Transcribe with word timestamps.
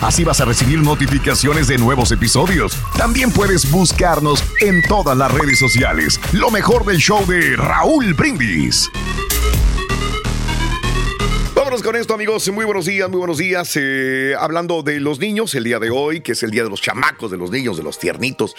Así 0.00 0.22
vas 0.22 0.40
a 0.40 0.44
recibir 0.44 0.80
notificaciones 0.80 1.66
de 1.66 1.76
nuevos 1.76 2.12
episodios. 2.12 2.76
También 2.96 3.32
puedes 3.32 3.68
buscarnos 3.68 4.44
en 4.60 4.80
todas 4.82 5.16
las 5.18 5.32
redes 5.32 5.58
sociales. 5.58 6.20
Lo 6.32 6.52
mejor 6.52 6.84
del 6.84 6.98
show 6.98 7.26
de 7.26 7.56
Raúl 7.56 8.14
Brindis. 8.14 8.88
Vámonos 11.52 11.82
con 11.82 11.96
esto, 11.96 12.14
amigos. 12.14 12.48
Muy 12.52 12.64
buenos 12.64 12.86
días, 12.86 13.10
muy 13.10 13.18
buenos 13.18 13.38
días. 13.38 13.72
Eh, 13.74 14.34
hablando 14.38 14.84
de 14.84 15.00
los 15.00 15.18
niños, 15.18 15.52
el 15.56 15.64
día 15.64 15.80
de 15.80 15.90
hoy, 15.90 16.20
que 16.20 16.32
es 16.32 16.44
el 16.44 16.52
día 16.52 16.62
de 16.62 16.70
los 16.70 16.80
chamacos, 16.80 17.32
de 17.32 17.36
los 17.36 17.50
niños, 17.50 17.76
de 17.76 17.82
los 17.82 17.98
tiernitos. 17.98 18.54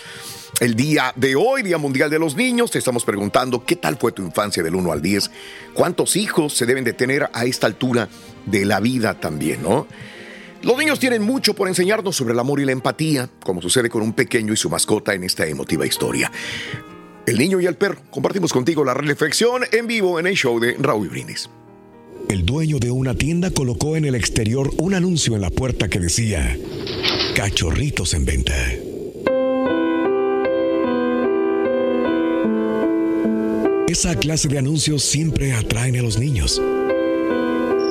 El 0.59 0.75
día 0.75 1.13
de 1.15 1.37
hoy, 1.37 1.63
Día 1.63 1.77
Mundial 1.77 2.09
de 2.09 2.19
los 2.19 2.35
Niños, 2.35 2.69
te 2.69 2.79
estamos 2.79 3.05
preguntando 3.05 3.63
qué 3.63 3.77
tal 3.77 3.97
fue 3.97 4.11
tu 4.11 4.23
infancia 4.23 4.61
del 4.61 4.75
1 4.75 4.91
al 4.91 5.01
10. 5.01 5.31
¿Cuántos 5.73 6.17
hijos 6.17 6.53
se 6.53 6.65
deben 6.65 6.83
de 6.83 6.91
tener 6.91 7.29
a 7.31 7.45
esta 7.45 7.65
altura 7.65 8.09
de 8.45 8.65
la 8.65 8.81
vida 8.81 9.13
también, 9.13 9.63
no? 9.63 9.87
Los 10.61 10.77
niños 10.77 10.99
tienen 10.99 11.21
mucho 11.21 11.53
por 11.53 11.67
enseñarnos 11.67 12.15
sobre 12.15 12.33
el 12.33 12.39
amor 12.39 12.59
y 12.59 12.65
la 12.65 12.73
empatía, 12.73 13.29
como 13.43 13.61
sucede 13.61 13.89
con 13.89 14.01
un 14.01 14.13
pequeño 14.13 14.51
y 14.53 14.57
su 14.57 14.69
mascota 14.69 15.13
en 15.13 15.23
esta 15.23 15.47
emotiva 15.47 15.85
historia. 15.85 16.31
El 17.25 17.37
niño 17.37 17.61
y 17.61 17.65
el 17.65 17.75
perro. 17.75 18.01
Compartimos 18.09 18.51
contigo 18.51 18.83
la 18.83 18.93
reflexión 18.93 19.63
en 19.71 19.87
vivo 19.87 20.19
en 20.19 20.27
el 20.27 20.35
show 20.35 20.59
de 20.59 20.75
Raúl 20.79 21.09
Brindis. 21.09 21.49
El 22.27 22.45
dueño 22.45 22.77
de 22.77 22.91
una 22.91 23.15
tienda 23.15 23.51
colocó 23.51 23.95
en 23.95 24.05
el 24.05 24.15
exterior 24.15 24.69
un 24.77 24.93
anuncio 24.93 25.35
en 25.35 25.41
la 25.41 25.49
puerta 25.49 25.87
que 25.87 25.99
decía, 25.99 26.57
cachorritos 27.35 28.13
en 28.13 28.25
venta. 28.25 28.55
Esa 33.87 34.15
clase 34.15 34.47
de 34.47 34.59
anuncios 34.59 35.03
siempre 35.03 35.53
atraen 35.53 35.95
a 35.97 36.01
los 36.01 36.19
niños. 36.19 36.61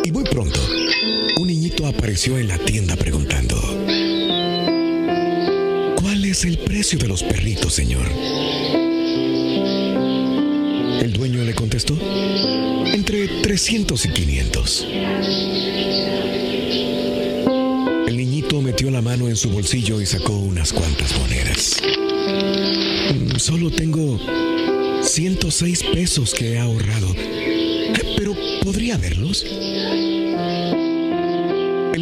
Y 0.04 0.12
muy 0.12 0.24
pronto, 0.24 0.60
apareció 1.86 2.38
en 2.38 2.48
la 2.48 2.58
tienda 2.58 2.96
preguntando, 2.96 3.56
¿cuál 6.00 6.24
es 6.24 6.44
el 6.44 6.58
precio 6.58 6.98
de 6.98 7.08
los 7.08 7.22
perritos, 7.22 7.72
señor? 7.74 8.06
El 11.02 11.12
dueño 11.12 11.44
le 11.44 11.54
contestó, 11.54 11.96
entre 12.92 13.28
300 13.42 14.04
y 14.04 14.08
500. 14.10 14.86
El 18.06 18.16
niñito 18.16 18.60
metió 18.62 18.90
la 18.90 19.02
mano 19.02 19.28
en 19.28 19.36
su 19.36 19.50
bolsillo 19.50 20.00
y 20.00 20.06
sacó 20.06 20.32
unas 20.38 20.72
cuantas 20.72 21.16
monedas. 21.18 21.76
"Mm, 23.14 23.36
Solo 23.38 23.70
tengo 23.70 24.18
106 25.02 25.82
pesos 25.92 26.34
que 26.34 26.54
he 26.54 26.58
ahorrado. 26.58 27.14
Pero 28.16 28.34
¿podría 28.64 28.96
verlos? 28.96 29.44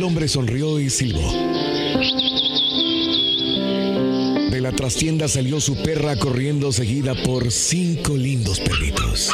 El 0.07 0.11
hombre 0.11 0.29
sonrió 0.29 0.79
y 0.79 0.89
silbó. 0.89 1.33
De 4.53 4.61
la 4.61 4.71
trastienda 4.71 5.27
salió 5.27 5.61
su 5.61 5.75
perra 5.83 6.15
corriendo 6.15 6.71
seguida 6.71 7.17
por 7.25 7.51
cinco 7.51 8.17
lindos 8.17 8.61
perritos. 8.61 9.33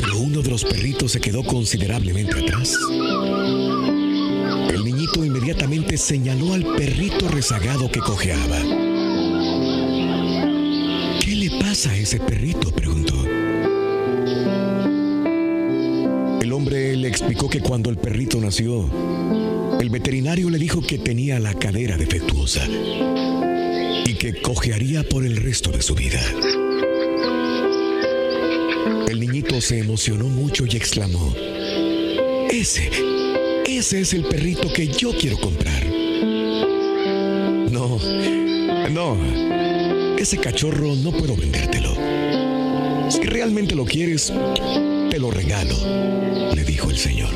Pero 0.00 0.16
uno 0.16 0.42
de 0.42 0.48
los 0.48 0.64
perritos 0.64 1.10
se 1.10 1.20
quedó 1.20 1.42
considerablemente 1.42 2.38
atrás. 2.38 2.72
El 4.70 4.84
niñito 4.84 5.24
inmediatamente 5.24 5.96
señaló 5.96 6.54
al 6.54 6.64
perrito 6.76 7.26
rezagado 7.26 7.90
que 7.90 7.98
cojeaba. 7.98 8.60
¿Qué 11.18 11.34
le 11.34 11.50
pasa 11.60 11.90
a 11.90 11.96
ese 11.96 12.20
perrito? 12.20 12.70
Explicó 17.28 17.50
que 17.50 17.60
cuando 17.60 17.90
el 17.90 17.98
perrito 17.98 18.40
nació, 18.40 18.88
el 19.78 19.90
veterinario 19.90 20.48
le 20.48 20.56
dijo 20.56 20.80
que 20.80 20.96
tenía 20.96 21.38
la 21.38 21.52
cadera 21.52 21.98
defectuosa 21.98 22.66
y 22.66 24.14
que 24.14 24.40
cojearía 24.40 25.06
por 25.06 25.26
el 25.26 25.36
resto 25.36 25.70
de 25.70 25.82
su 25.82 25.94
vida. 25.94 26.22
El 29.06 29.20
niñito 29.20 29.60
se 29.60 29.78
emocionó 29.80 30.24
mucho 30.24 30.64
y 30.64 30.74
exclamó, 30.74 31.34
ese, 32.50 32.88
ese 33.66 34.00
es 34.00 34.14
el 34.14 34.24
perrito 34.24 34.72
que 34.72 34.86
yo 34.86 35.12
quiero 35.12 35.36
comprar. 35.36 35.84
No, 37.70 37.98
no, 38.90 40.16
ese 40.16 40.38
cachorro 40.38 40.94
no 40.96 41.12
puedo 41.12 41.36
vendértelo. 41.36 41.94
Si 43.10 43.20
realmente 43.20 43.74
lo 43.74 43.84
quieres, 43.84 44.32
lo 45.18 45.30
regalo, 45.30 45.74
le 46.54 46.64
dijo 46.64 46.90
el 46.90 46.96
señor. 46.96 47.30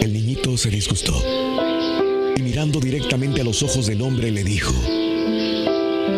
El 0.00 0.12
niñito 0.12 0.56
se 0.56 0.70
disgustó 0.70 1.14
y 2.36 2.42
mirando 2.42 2.80
directamente 2.80 3.40
a 3.40 3.44
los 3.44 3.62
ojos 3.62 3.86
del 3.86 4.02
hombre 4.02 4.30
le 4.30 4.44
dijo, 4.44 4.74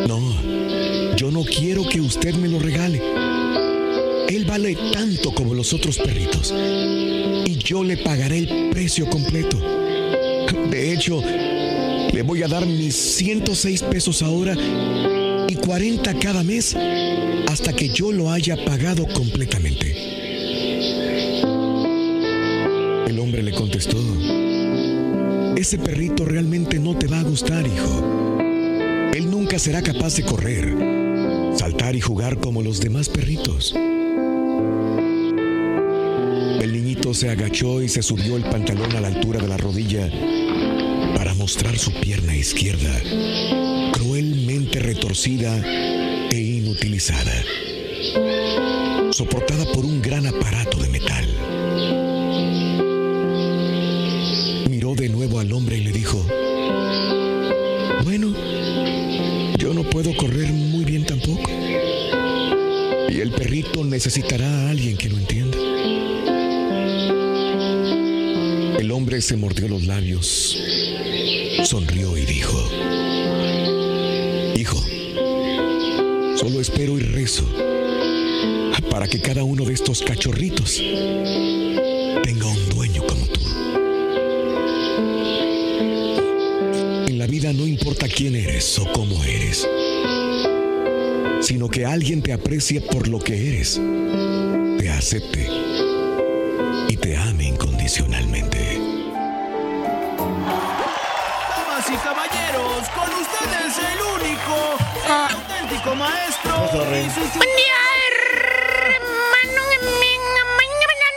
no, 0.06 1.16
yo 1.16 1.30
no 1.30 1.44
quiero 1.44 1.88
que 1.88 2.00
usted 2.00 2.34
me 2.34 2.48
lo 2.48 2.58
regale. 2.58 3.00
Él 4.28 4.44
vale 4.44 4.76
tanto 4.92 5.32
como 5.32 5.54
los 5.54 5.72
otros 5.72 5.98
perritos 5.98 6.52
y 6.52 7.56
yo 7.56 7.82
le 7.82 7.96
pagaré 7.96 8.38
el 8.38 8.70
precio 8.70 9.08
completo. 9.08 9.58
De 10.70 10.92
hecho, 10.92 11.22
le 12.12 12.22
voy 12.22 12.42
a 12.42 12.48
dar 12.48 12.66
mis 12.66 12.94
106 12.94 13.82
pesos 13.84 14.22
ahora 14.22 14.54
40 15.60 16.18
cada 16.18 16.42
mes 16.42 16.76
hasta 17.48 17.72
que 17.72 17.88
yo 17.88 18.12
lo 18.12 18.30
haya 18.30 18.56
pagado 18.64 19.06
completamente. 19.06 19.94
El 23.06 23.18
hombre 23.18 23.42
le 23.42 23.52
contestó, 23.52 23.98
ese 25.56 25.78
perrito 25.78 26.24
realmente 26.24 26.78
no 26.78 26.96
te 26.96 27.06
va 27.06 27.20
a 27.20 27.24
gustar, 27.24 27.66
hijo. 27.66 28.38
Él 29.14 29.30
nunca 29.30 29.58
será 29.58 29.82
capaz 29.82 30.16
de 30.16 30.22
correr, 30.22 30.74
saltar 31.56 31.96
y 31.96 32.00
jugar 32.00 32.38
como 32.38 32.62
los 32.62 32.80
demás 32.80 33.08
perritos. 33.08 33.74
El 36.60 36.72
niñito 36.72 37.14
se 37.14 37.30
agachó 37.30 37.82
y 37.82 37.88
se 37.88 38.02
subió 38.02 38.36
el 38.36 38.44
pantalón 38.44 38.94
a 38.94 39.00
la 39.00 39.08
altura 39.08 39.40
de 39.40 39.48
la 39.48 39.56
rodilla 39.56 40.08
mostrar 41.48 41.78
su 41.78 41.90
pierna 41.94 42.36
izquierda, 42.36 43.00
cruelmente 43.92 44.80
retorcida 44.80 45.58
e 46.30 46.36
inutilizada, 46.38 47.42
soportada 49.12 49.64
por 49.72 49.86
un 49.86 50.02
gran 50.02 50.26
aparato 50.26 50.76
de 50.76 50.88
metal. 50.90 51.26
Miró 54.68 54.94
de 54.94 55.08
nuevo 55.08 55.40
al 55.40 55.50
hombre 55.54 55.78
y 55.78 55.84
le 55.84 55.92
dijo, 55.92 56.22
bueno, 58.04 58.34
yo 59.56 59.72
no 59.72 59.84
puedo 59.84 60.14
correr 60.18 60.52
muy 60.52 60.84
bien 60.84 61.06
tampoco. 61.06 61.50
Y 63.08 63.20
el 63.20 63.30
perrito 63.30 63.86
necesitará 63.86 64.46
a 64.46 64.70
alguien 64.72 64.98
que 64.98 65.08
lo 65.08 65.16
entienda. 65.16 65.56
El 68.78 68.92
hombre 68.92 69.20
se 69.22 69.36
mordió 69.36 69.66
los 69.66 69.86
labios, 69.86 70.87
sonrió 71.64 72.16
y 72.16 72.24
dijo, 72.24 72.56
Hijo, 74.56 74.82
solo 76.36 76.60
espero 76.60 76.98
y 76.98 77.00
rezo 77.00 77.44
para 78.90 79.06
que 79.06 79.20
cada 79.20 79.44
uno 79.44 79.64
de 79.64 79.74
estos 79.74 80.02
cachorritos 80.02 80.82
tenga 82.22 82.46
un 82.46 82.68
dueño 82.70 83.06
como 83.06 83.26
tú. 83.26 83.40
En 87.08 87.18
la 87.18 87.26
vida 87.26 87.52
no 87.52 87.66
importa 87.66 88.08
quién 88.08 88.34
eres 88.36 88.78
o 88.78 88.90
cómo 88.92 89.22
eres, 89.24 89.68
sino 91.40 91.68
que 91.68 91.84
alguien 91.84 92.22
te 92.22 92.32
aprecie 92.32 92.80
por 92.80 93.08
lo 93.08 93.18
que 93.18 93.48
eres, 93.48 93.80
te 94.78 94.90
acepte 94.90 95.48
auténtico 105.88 105.94
maestro 105.94 106.96
y 106.96 107.10
su 107.10 107.20
chu- 107.38 107.44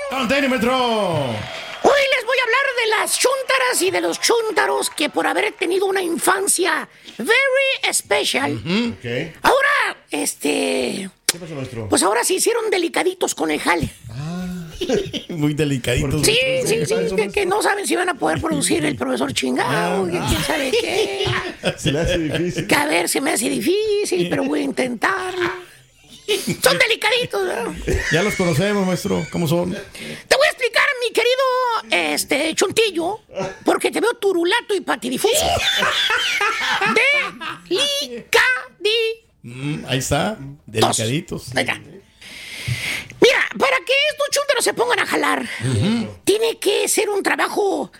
¡Conténmetro! 0.09 0.75
Hoy 0.75 2.01
les 2.15 2.25
voy 2.25 2.37
a 2.39 2.43
hablar 2.43 2.65
de 2.83 2.87
las 2.99 3.17
chúntaras 3.17 3.81
y 3.81 3.91
de 3.91 4.01
los 4.01 4.19
chúntaros 4.19 4.89
que 4.89 5.09
por 5.09 5.25
haber 5.25 5.51
tenido 5.53 5.85
una 5.87 6.01
infancia 6.01 6.87
very 7.17 7.93
special, 7.93 8.53
Ok. 8.55 9.35
ahora, 9.41 9.97
este, 10.11 11.09
¿Qué 11.25 11.39
pasó, 11.39 11.55
maestro? 11.55 11.89
pues 11.89 12.03
ahora 12.03 12.23
se 12.23 12.35
hicieron 12.35 12.69
delicaditos 12.69 13.33
con 13.35 13.51
el 13.51 13.59
jale. 13.59 13.89
Muy 15.29 15.53
delicadito. 15.53 16.23
Sí, 16.23 16.37
sí, 16.65 16.85
sí, 16.85 17.15
que, 17.15 17.29
que 17.29 17.45
no 17.45 17.61
saben 17.61 17.85
si 17.85 17.95
van 17.95 18.09
a 18.09 18.13
poder 18.13 18.41
producir 18.41 18.83
el 18.85 18.95
profesor 18.95 19.33
chingado, 19.33 20.05
que 20.05 20.19
quién 20.19 20.43
sabe 20.43 20.71
qué. 20.71 21.25
Se 21.77 21.91
le 21.91 21.99
hace 21.99 22.17
difícil. 22.17 22.67
Que 22.67 22.75
a 22.75 22.85
ver, 22.85 23.09
se 23.09 23.21
me 23.21 23.31
hace 23.31 23.49
difícil, 23.49 24.27
pero 24.29 24.43
voy 24.43 24.61
a 24.61 24.63
intentar. 24.63 25.33
Son 26.63 26.77
delicaditos, 26.77 27.45
¿verdad? 27.45 27.71
Ya 28.11 28.23
los 28.23 28.35
conocemos, 28.35 28.87
maestro. 28.87 29.25
¿Cómo 29.31 29.47
son? 29.47 29.71
Te 29.71 30.35
voy 30.35 30.47
a 30.47 30.49
explicar, 30.49 30.85
mi 31.05 31.13
querido 31.13 32.13
este, 32.13 32.55
Chuntillo, 32.55 33.19
porque 33.65 33.91
te 33.91 33.99
veo 33.99 34.13
turulato 34.13 34.73
y 34.73 34.81
patidifuso. 34.81 35.35
Delicadi. 37.69 38.89
Mm, 39.43 39.85
ahí 39.87 39.99
está. 39.99 40.37
Delicaditos. 40.65 41.53
Venga. 41.53 41.79
Mira, 43.21 43.39
para 43.57 43.77
que 43.85 43.93
estos 44.11 44.27
chúntaros 44.31 44.63
se 44.63 44.73
pongan 44.73 44.99
a 44.99 45.05
jalar, 45.05 45.47
tiene 46.23 46.57
que 46.59 46.87
ser 46.87 47.09
un 47.09 47.21
trabajo 47.21 47.91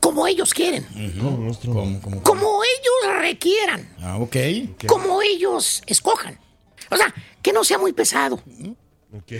como 0.00 0.26
ellos 0.26 0.52
quieren, 0.52 0.86
¿Cómo, 1.18 2.00
cómo? 2.02 2.22
como 2.22 2.60
ellos 2.62 3.18
requieran, 3.20 3.94
Ah, 4.02 4.18
ok. 4.18 4.36
como 4.86 5.22
ellos 5.22 5.82
escojan. 5.86 6.38
O 6.90 6.96
sea, 6.96 7.12
que 7.42 7.52
no 7.52 7.64
sea 7.64 7.78
muy 7.78 7.92
pesado. 7.92 8.40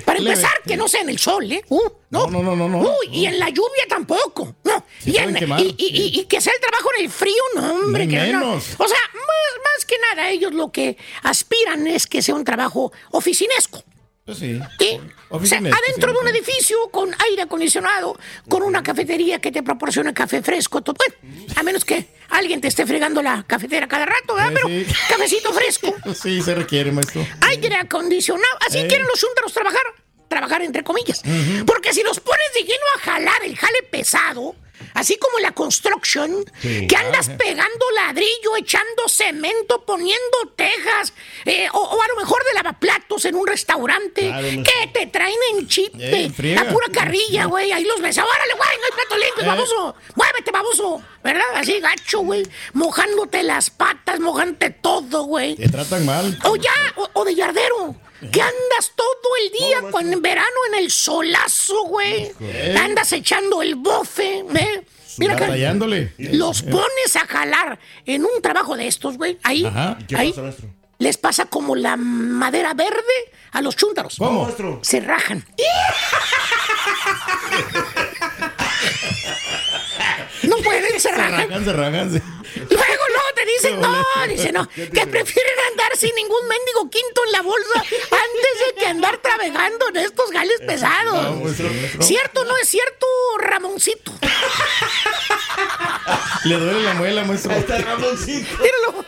Para 0.05 0.21
Leve. 0.21 0.31
empezar, 0.35 0.53
que 0.65 0.77
no 0.77 0.87
sea 0.89 1.01
en 1.03 1.09
el 1.11 1.19
sol, 1.19 1.51
¿eh? 1.51 1.63
Uh, 1.69 1.81
no. 2.11 2.29
No, 2.29 2.43
no, 2.45 2.55
no, 2.57 2.69
no. 2.69 2.79
Uy, 2.79 3.09
y 3.11 3.27
en 3.27 3.39
la 3.41 3.49
lluvia 3.51 3.85
tampoco. 3.89 4.55
No. 4.63 4.85
Y, 5.05 5.13
pueden 5.13 5.31
en- 5.31 5.35
quemar. 5.35 5.61
y- 5.61 5.75
y- 5.77 5.87
y- 6.17 6.21
y 6.21 6.25
que 6.27 6.41
sea 6.41 6.53
el 6.53 6.61
trabajo 6.61 6.91
en 6.97 7.05
el 7.05 7.11
frío, 7.11 7.43
no, 7.57 7.73
hombre. 7.75 8.07
Que 8.09 8.17
no. 8.17 8.23
menos. 8.41 8.65
O 8.79 8.87
sea, 8.89 8.99
más, 9.15 9.61
más 9.65 9.85
que 9.85 9.97
nada, 9.99 10.31
ellos 10.31 10.55
lo 10.55 10.71
que 10.71 10.97
aspiran 11.25 11.89
es 11.89 12.07
que 12.07 12.23
sea 12.23 12.37
un 12.37 12.45
trabajo 12.45 12.93
oficinesco. 13.11 13.83
Pues 14.25 14.39
sí. 14.39 14.59
¿sí? 14.79 15.01
O 15.29 15.45
sea, 15.45 15.59
adentro 15.59 16.13
de 16.13 16.19
un 16.19 16.29
edificio 16.29 16.77
con 16.91 17.15
aire 17.29 17.43
acondicionado, 17.43 18.19
con 18.49 18.63
una 18.63 18.83
cafetería 18.83 19.39
que 19.39 19.53
te 19.53 19.63
proporcione 19.63 20.15
café 20.15 20.41
fresco. 20.43 20.81
todo- 20.83 20.97
Bueno, 21.21 21.47
a 21.57 21.63
menos 21.63 21.85
que 21.85 22.07
alguien 22.31 22.61
te 22.61 22.69
esté 22.69 22.87
fregando 22.87 23.21
la 23.21 23.45
cafetera 23.47 23.87
cada 23.87 24.07
rato, 24.07 24.35
¿verdad? 24.35 24.53
Pero 24.55 24.69
sí. 24.69 24.87
cafecito 25.11 25.53
fresco, 25.53 25.95
Sí, 26.15 26.41
se 26.41 26.55
requiere, 26.55 26.91
maestro. 26.91 27.27
aire 27.43 27.77
acondicionado. 27.77 28.57
Así 28.67 28.79
Eh. 28.79 28.87
quieren 28.87 29.07
los 29.07 29.21
chúntaros 29.21 29.53
trabajar. 29.53 29.83
Trabajar 30.27 30.63
entre 30.63 30.83
comillas. 30.83 31.23
Porque 31.67 31.93
si 31.93 32.03
los 32.03 32.19
pones 32.19 32.53
de 32.55 32.63
lleno 32.63 32.85
a 32.97 33.01
jalar 33.01 33.45
el 33.45 33.57
jale 33.57 33.83
pesado, 33.91 34.57
así 34.95 35.17
como 35.19 35.39
la 35.39 35.53
construction, 35.53 36.45
Sí, 36.61 36.87
que 36.87 36.97
andas 36.97 37.29
ajá. 37.29 37.39
pegando 37.39 37.91
ladrillo, 37.95 38.57
echando 38.59 39.09
cemento, 39.09 39.85
poniendo 39.85 40.39
tejas, 40.57 41.13
eh, 41.45 41.69
o, 41.73 41.79
o 41.79 42.03
a 42.03 42.09
lo 42.09 42.17
mejor 42.17 42.43
de 42.45 42.55
lavaplatos 42.55 43.25
en 43.25 43.35
un 43.37 43.47
restaurante, 43.47 44.23
Claro, 44.29 44.49
que 44.49 44.87
te 44.93 45.07
traen 45.07 45.37
en 45.53 45.69
chip, 45.69 45.95
Eh, 45.99 46.31
la 46.55 46.65
pura 46.71 46.89
carrilla, 46.93 47.47
güey. 47.47 47.73
Ahí 47.73 47.85
los 47.85 48.01
ves. 48.01 48.17
Órale, 48.19 48.55
güey, 48.57 48.69
no 48.79 48.85
hay 48.85 48.93
plato 48.93 49.17
limpio, 49.17 49.43
Eh. 49.45 49.47
baboso. 49.47 49.95
Muévete, 50.15 50.51
baboso. 50.51 51.03
¿Verdad? 51.23 51.45
Así 51.55 51.81
gacho, 51.81 52.21
güey. 52.21 52.47
Mojándote 52.75 53.43
las 53.43 53.71
patas, 53.71 54.21
mojándote 54.21 54.71
todo, 54.71 55.25
güey. 55.25 55.57
Te 55.57 55.69
tratan 55.69 56.05
mal. 56.05 56.39
O 56.45 56.57
ya, 56.57 56.73
o, 56.97 57.09
o 57.15 57.25
de 57.25 57.35
yardero. 57.35 57.97
Que 58.21 58.41
andas 58.41 58.93
todo 58.95 59.37
el 59.45 59.53
día 59.53 59.91
con, 59.91 60.13
en 60.13 60.23
verano 60.23 60.49
en 60.69 60.75
el 60.83 60.91
solazo, 60.91 61.85
güey. 61.85 62.33
Andas 62.79 63.13
echando 63.13 63.61
el 63.63 63.75
bofe, 63.75 64.45
¿eh? 64.55 64.83
Mira 65.19 65.37
que 65.37 66.11
los 66.33 66.63
pones 66.63 67.17
a 67.17 67.27
jalar 67.27 67.79
en 68.05 68.25
un 68.25 68.43
trabajo 68.43 68.77
de 68.77 68.87
estos, 68.89 69.17
güey. 69.17 69.39
Ahí, 69.43 69.65
Ajá. 69.65 69.97
¿Y 70.01 70.05
qué 70.07 70.17
ahí 70.17 70.33
pasa, 70.33 70.55
les 70.99 71.19
pasa 71.19 71.45
como 71.47 71.77
la 71.77 71.97
madera 71.97 72.75
verde 72.75 73.33
a 73.53 73.61
los 73.61 73.77
chúntaros. 73.77 74.17
¿Cómo? 74.19 74.51
Se 74.83 75.01
rajan. 75.01 75.45
No 80.43 80.57
pueden, 80.59 80.93
se 80.93 81.01
Se 81.01 81.11
rajan. 81.13 81.49
rajan, 81.49 81.65
se 81.65 81.73
rajan. 81.73 82.09
Luego, 82.11 83.04
dicen, 83.45 83.81
no, 83.81 83.89
boleto. 83.89 84.09
dice, 84.29 84.53
no, 84.53 84.69
¿Qué 84.69 84.87
te 84.87 85.01
que 85.01 85.07
prefieren 85.07 85.55
andar 85.71 85.97
sin 85.97 86.15
ningún 86.15 86.47
mendigo 86.49 86.91
quinto 86.91 87.23
en 87.27 87.33
la 87.33 87.43
bolsa 87.43 87.79
antes 87.81 88.67
de 88.67 88.75
que 88.81 88.87
andar 88.87 89.19
trabajando 89.19 89.89
en 89.89 89.97
estos 89.97 90.31
gales 90.31 90.61
No, 90.61 90.67
pesados. 90.67 91.41
maestro. 91.41 91.69
¿Cierto 92.03 92.41
o 92.41 92.45
no 92.45 92.57
es 92.59 92.69
cierto, 92.69 93.07
Ramoncito? 93.39 94.13
Le 96.45 96.57
duele 96.57 96.83
la 96.83 96.95
muela, 96.95 97.25
maestro. 97.25 97.53
Míralo. 97.55 98.13
Míralo. 98.61 99.05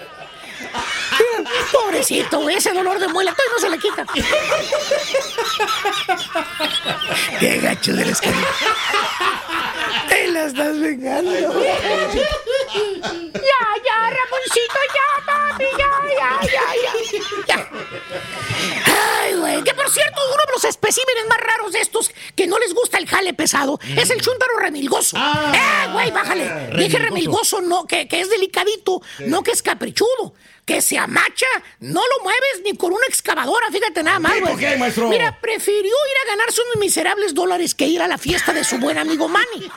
Pobrecito, 1.73 2.49
ese 2.49 2.73
dolor 2.73 2.99
de 2.99 3.09
muela 3.09 3.35
todavía 3.35 3.53
no 3.55 3.61
se 3.61 3.71
le 3.71 3.79
quita. 3.79 4.05
Qué 7.41 7.59
gacho 7.59 7.93
de 7.93 8.05
la 8.05 8.15
Te 10.09 10.29
la 10.29 10.45
estás 10.47 10.81
vengando. 10.81 11.33
Ya, 11.33 11.41
ya, 13.85 14.11
Ramoncito, 14.11 14.81
ya, 14.95 15.07
papi, 15.27 15.65
ya, 15.79 15.91
ya, 16.19 16.31
ya. 17.47 17.59
Ay, 19.23 19.35
güey. 19.35 19.63
Que 19.63 19.75
por 19.75 19.89
cierto, 19.91 20.21
uno 20.27 20.37
de 20.47 20.53
los 20.53 20.65
especímenes 20.65 21.27
más 21.29 21.39
raros 21.39 21.73
de 21.73 21.81
estos 21.81 22.11
que 22.35 22.47
no 22.47 22.59
les 22.59 22.73
gusta 22.75 22.99
el 22.99 23.07
jale 23.07 23.35
pesado 23.35 23.79
es 23.97 24.11
el 24.11 24.21
chúntaro 24.21 24.59
remilgoso. 24.59 25.17
¡Eh, 25.17 25.89
güey, 25.93 26.11
bájale! 26.11 26.71
Dije 26.77 26.99
remilgoso, 26.99 27.61
no, 27.61 27.87
que, 27.87 28.09
que 28.09 28.21
es 28.21 28.31
delicadito, 28.31 29.01
no 29.21 29.43
que 29.43 29.53
es 29.53 29.63
caprichudo. 29.63 30.35
Que 30.67 30.83
se 30.83 30.99
amacha, 30.99 31.47
no 31.79 32.01
lo 32.01 32.25
mueves 32.25 32.61
ni 32.65 32.77
con 32.77 32.93
una 32.93 33.07
excavadora, 33.09 33.71
fíjate 33.71 34.03
nada 34.03 34.19
más, 34.19 34.33
güey. 34.33 34.53
¿Por 34.53 34.59
qué, 34.59 34.77
maestro? 34.77 35.09
Mira, 35.09 35.41
prefirió 35.41 35.81
ir 35.85 36.17
a 36.25 36.31
ganarse 36.33 36.61
unos 36.61 36.77
miserables 36.85 37.35
dólares 37.35 37.75
que 37.75 37.87
ir 37.87 38.03
a 38.03 38.09
la 38.09 38.19
fiesta 38.19 38.53
de 38.53 38.65
su 38.65 38.79
buen 38.79 38.99
amigo 38.99 39.29
Manny. 39.29 39.71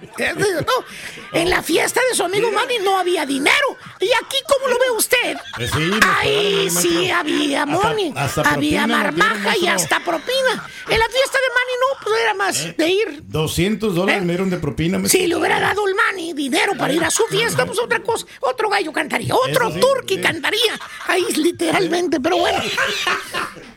No, 0.00 0.84
en 1.32 1.50
la 1.50 1.62
fiesta 1.62 2.00
de 2.08 2.14
su 2.16 2.24
amigo 2.24 2.50
Manny 2.50 2.78
no 2.82 2.98
había 2.98 3.24
dinero. 3.26 3.76
¿Y 4.00 4.06
aquí 4.06 4.36
cómo 4.48 4.68
lo 4.68 4.78
ve 4.78 4.90
usted? 4.90 5.36
Eh, 5.58 5.68
sí, 5.72 5.90
Ahí 6.16 6.70
sí 6.70 7.10
había 7.10 7.66
money, 7.66 8.12
hasta 8.16 8.42
había 8.42 8.82
propina 8.82 8.86
marmaja 8.86 9.56
y 9.56 9.66
hasta 9.66 10.00
propina. 10.00 10.68
En 10.88 10.98
la 10.98 11.08
fiesta 11.08 11.38
de 11.38 11.54
Manny 11.54 11.72
no, 11.80 12.04
pues 12.04 12.20
era 12.22 12.34
más 12.34 12.76
de 12.76 12.88
ir 12.88 13.22
200 13.26 13.94
dólares 13.94 14.22
me 14.22 14.28
dieron 14.32 14.50
de 14.50 14.58
propina. 14.58 15.06
si 15.08 15.26
le 15.26 15.36
hubiera 15.36 15.60
dado 15.60 15.86
el 15.86 15.94
Manny 15.94 16.32
dinero 16.32 16.72
para 16.78 16.92
ir 16.92 17.04
a 17.04 17.10
su 17.10 17.24
fiesta, 17.24 17.66
pues 17.66 17.78
otra 17.78 18.02
cosa, 18.02 18.26
otro 18.40 18.68
gallo 18.68 18.92
cantaría, 18.92 19.34
otro 19.34 19.68
Eso 19.68 19.74
sí, 19.74 19.80
turqui 19.80 20.14
sí. 20.16 20.20
cantaría. 20.20 20.78
Ahí 21.06 21.24
literalmente, 21.36 22.20
pero 22.20 22.38
bueno. 22.38 22.58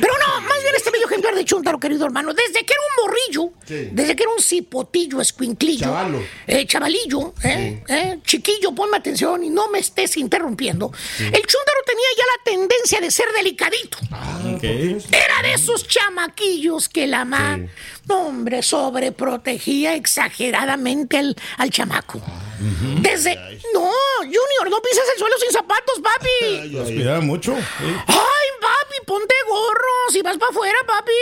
Pero 0.00 0.12
no, 0.18 0.40
más 0.42 0.62
bien 0.62 0.74
este 0.76 0.90
bello 0.90 1.06
ejemplar 1.06 1.34
de 1.34 1.44
Chuntaro, 1.44 1.78
querido 1.80 2.04
hermano, 2.06 2.32
desde 2.34 2.64
que 2.64 2.72
era 2.72 2.80
un 2.90 3.04
morrillo, 3.04 3.52
Sí. 3.66 3.88
desde 3.92 4.16
que 4.16 4.22
era 4.24 4.32
un 4.32 4.42
cipotillo, 4.42 5.20
escuinclillo, 5.20 5.86
Chavalo. 5.86 6.22
eh, 6.46 6.66
chavalillo, 6.66 7.34
eh, 7.42 7.82
eh, 7.88 8.18
chiquillo, 8.24 8.72
ponme 8.74 8.96
atención 8.96 9.42
y 9.44 9.50
no 9.50 9.68
me 9.68 9.78
estés 9.78 10.16
interrumpiendo. 10.16 10.92
El 11.18 11.30
Chuntaro 11.32 11.80
tenía 11.86 12.06
ya 12.16 12.24
la 12.24 12.44
tendencia 12.44 13.00
de 13.00 13.10
ser 13.10 13.26
delicadito. 13.36 13.98
Ok. 14.54 14.62
Era 14.64 15.42
de 15.42 15.54
esos 15.54 15.86
chamaquillos 15.86 16.88
que 16.88 17.06
la 17.06 17.24
mamá, 17.24 17.58
hombre, 18.08 18.62
sobreprotegía 18.62 19.94
exageradamente 19.94 21.18
al, 21.18 21.36
al 21.58 21.70
chamaco. 21.70 22.20
Desde. 23.00 23.34
No, 23.74 23.90
Junior, 24.20 24.70
no 24.70 24.80
pises 24.82 25.02
el 25.12 25.18
suelo 25.18 25.34
sin 25.38 25.50
zapatos, 25.50 26.00
papi. 26.00 26.68
Los 26.70 26.88
cuidaba 26.90 27.20
mucho. 27.20 27.54
Ay, 27.56 28.41
ponte 29.12 29.34
gorro. 29.46 29.96
Si 30.10 30.22
vas 30.22 30.38
para 30.38 30.50
afuera, 30.50 30.78
papi. 30.86 31.12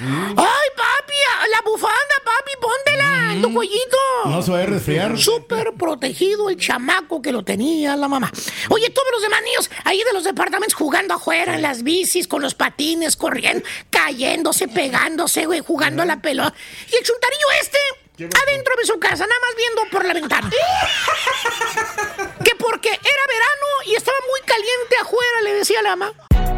Ay, 0.00 0.68
papi, 0.76 1.14
la 1.50 1.60
bufanda, 1.64 2.16
papi, 2.24 2.52
póntela 2.60 3.32
en 3.34 3.42
tu 3.42 3.52
cuellito. 3.54 3.96
No 4.24 4.42
se 4.42 4.50
vaya 4.50 4.64
a 4.64 4.66
resfriar. 4.66 5.18
Súper 5.18 5.74
protegido 5.74 6.50
el 6.50 6.56
chamaco 6.56 7.22
que 7.22 7.30
lo 7.30 7.44
tenía 7.44 7.96
la 7.96 8.08
mamá. 8.08 8.30
Oye, 8.68 8.90
todos 8.90 9.08
los 9.12 9.22
demás 9.22 9.42
niños 9.42 9.70
ahí 9.84 10.02
de 10.02 10.12
los 10.12 10.24
departamentos 10.24 10.74
jugando 10.74 11.14
afuera 11.14 11.54
en 11.54 11.62
las 11.62 11.84
bicis, 11.84 12.26
con 12.26 12.42
los 12.42 12.54
patines, 12.54 13.16
corriendo, 13.16 13.64
cayéndose, 13.90 14.66
pegándose, 14.66 15.46
güey, 15.46 15.60
jugando 15.60 16.02
a 16.02 16.06
la 16.06 16.20
pelota. 16.20 16.54
Y 16.90 16.96
el 16.96 17.04
chuntarillo 17.04 17.46
este, 17.60 17.78
adentro 18.24 18.74
de 18.76 18.86
su 18.86 18.98
casa, 18.98 19.24
nada 19.24 19.40
más 19.40 19.56
viendo 19.56 19.82
por 19.90 20.04
la 20.04 20.14
ventana. 20.14 20.50
que 22.44 22.56
porque 22.56 22.88
era 22.88 23.24
verano 23.28 23.66
y 23.86 23.94
estaba 23.94 24.18
muy 24.30 24.40
caliente 24.40 24.96
afuera, 25.00 25.40
le 25.44 25.54
decía 25.54 25.82
la 25.82 25.96
mamá. 25.96 26.57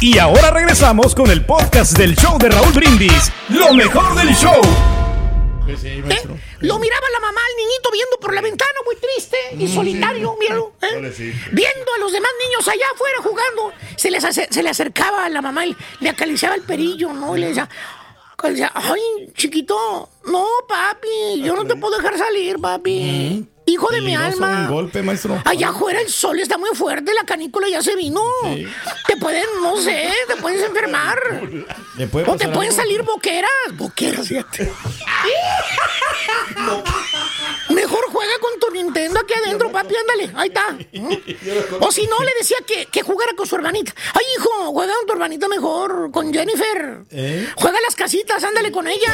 Y 0.00 0.18
ahora 0.18 0.50
regresamos 0.50 1.14
con 1.14 1.30
el 1.30 1.44
podcast 1.44 1.96
del 1.98 2.16
show 2.16 2.38
de 2.38 2.48
Raúl 2.48 2.72
Brindis. 2.72 3.30
Lo 3.50 3.74
mejor 3.74 4.14
del 4.14 4.34
show. 4.34 4.60
Lo 6.60 6.78
miraba 6.78 7.06
la 7.12 7.20
mamá 7.20 7.40
al 7.48 7.56
niñito 7.56 7.90
viendo 7.92 8.16
por 8.20 8.34
la 8.34 8.40
ventana, 8.40 8.70
muy 8.84 8.96
triste 8.96 9.36
y 9.58 9.68
solitario, 9.68 10.34
míralo. 10.40 10.72
¿eh? 10.80 11.12
Viendo 11.52 11.92
a 11.94 11.98
los 12.00 12.12
demás 12.12 12.30
niños 12.46 12.66
allá 12.66 12.84
afuera 12.94 13.18
jugando. 13.22 13.72
Se, 13.96 14.10
les 14.10 14.24
ace- 14.24 14.48
se 14.50 14.62
le 14.62 14.70
acercaba 14.70 15.26
a 15.26 15.28
la 15.28 15.42
mamá 15.42 15.66
y 15.66 15.76
le 16.00 16.08
acariciaba 16.08 16.54
el 16.54 16.62
perillo, 16.62 17.12
¿no? 17.12 17.36
Y 17.36 17.40
le 17.40 17.48
decía, 17.48 17.68
le 18.42 18.50
decía, 18.50 18.72
ay, 18.74 19.00
chiquito, 19.34 20.08
no, 20.26 20.46
papi, 20.66 21.42
yo 21.42 21.54
no 21.54 21.64
te 21.66 21.76
puedo 21.76 21.98
dejar 21.98 22.16
salir, 22.18 22.58
papi. 22.58 23.46
Hijo 23.70 23.88
de 23.90 24.00
mi 24.00 24.16
alma. 24.16 24.66
Un 24.68 24.74
golpe, 24.74 25.02
maestro. 25.02 25.40
Allá 25.44 25.68
afuera 25.68 26.00
el 26.00 26.08
sol 26.08 26.40
está 26.40 26.58
muy 26.58 26.70
fuerte, 26.74 27.12
la 27.14 27.24
canícula 27.24 27.68
ya 27.68 27.82
se 27.82 27.94
vino. 27.94 28.20
Te 29.06 29.16
pueden, 29.16 29.44
no 29.62 29.76
sé, 29.76 30.10
te 30.26 30.36
puedes 30.36 30.62
enfermar. 30.64 31.18
¿Le 31.96 32.06
puede 32.08 32.28
O 32.30 32.36
te 32.36 32.48
pueden 32.48 32.70
algo? 32.72 32.82
salir 32.82 33.02
boqueras. 33.02 33.50
Boqueras, 33.72 34.26
fíjate. 34.26 34.72
aquí 39.30 39.38
adentro, 39.46 39.70
papi, 39.72 39.94
ándale. 39.96 40.30
Ahí 40.34 40.48
está. 40.48 40.76
O 41.80 41.90
si 41.92 42.06
no, 42.06 42.18
le 42.22 42.32
decía 42.38 42.56
que, 42.66 42.86
que 42.86 43.02
jugara 43.02 43.32
con 43.34 43.46
su 43.46 43.54
hermanita. 43.56 43.94
Ay, 44.14 44.24
hijo, 44.36 44.72
juega 44.72 44.92
con 44.94 45.06
tu 45.06 45.12
hermanita 45.14 45.48
mejor, 45.48 46.10
con 46.10 46.32
Jennifer. 46.32 47.02
¿Eh? 47.10 47.48
Juega 47.56 47.78
las 47.80 47.94
casitas, 47.96 48.42
ándale 48.44 48.70
con 48.70 48.86
ella. 48.86 49.12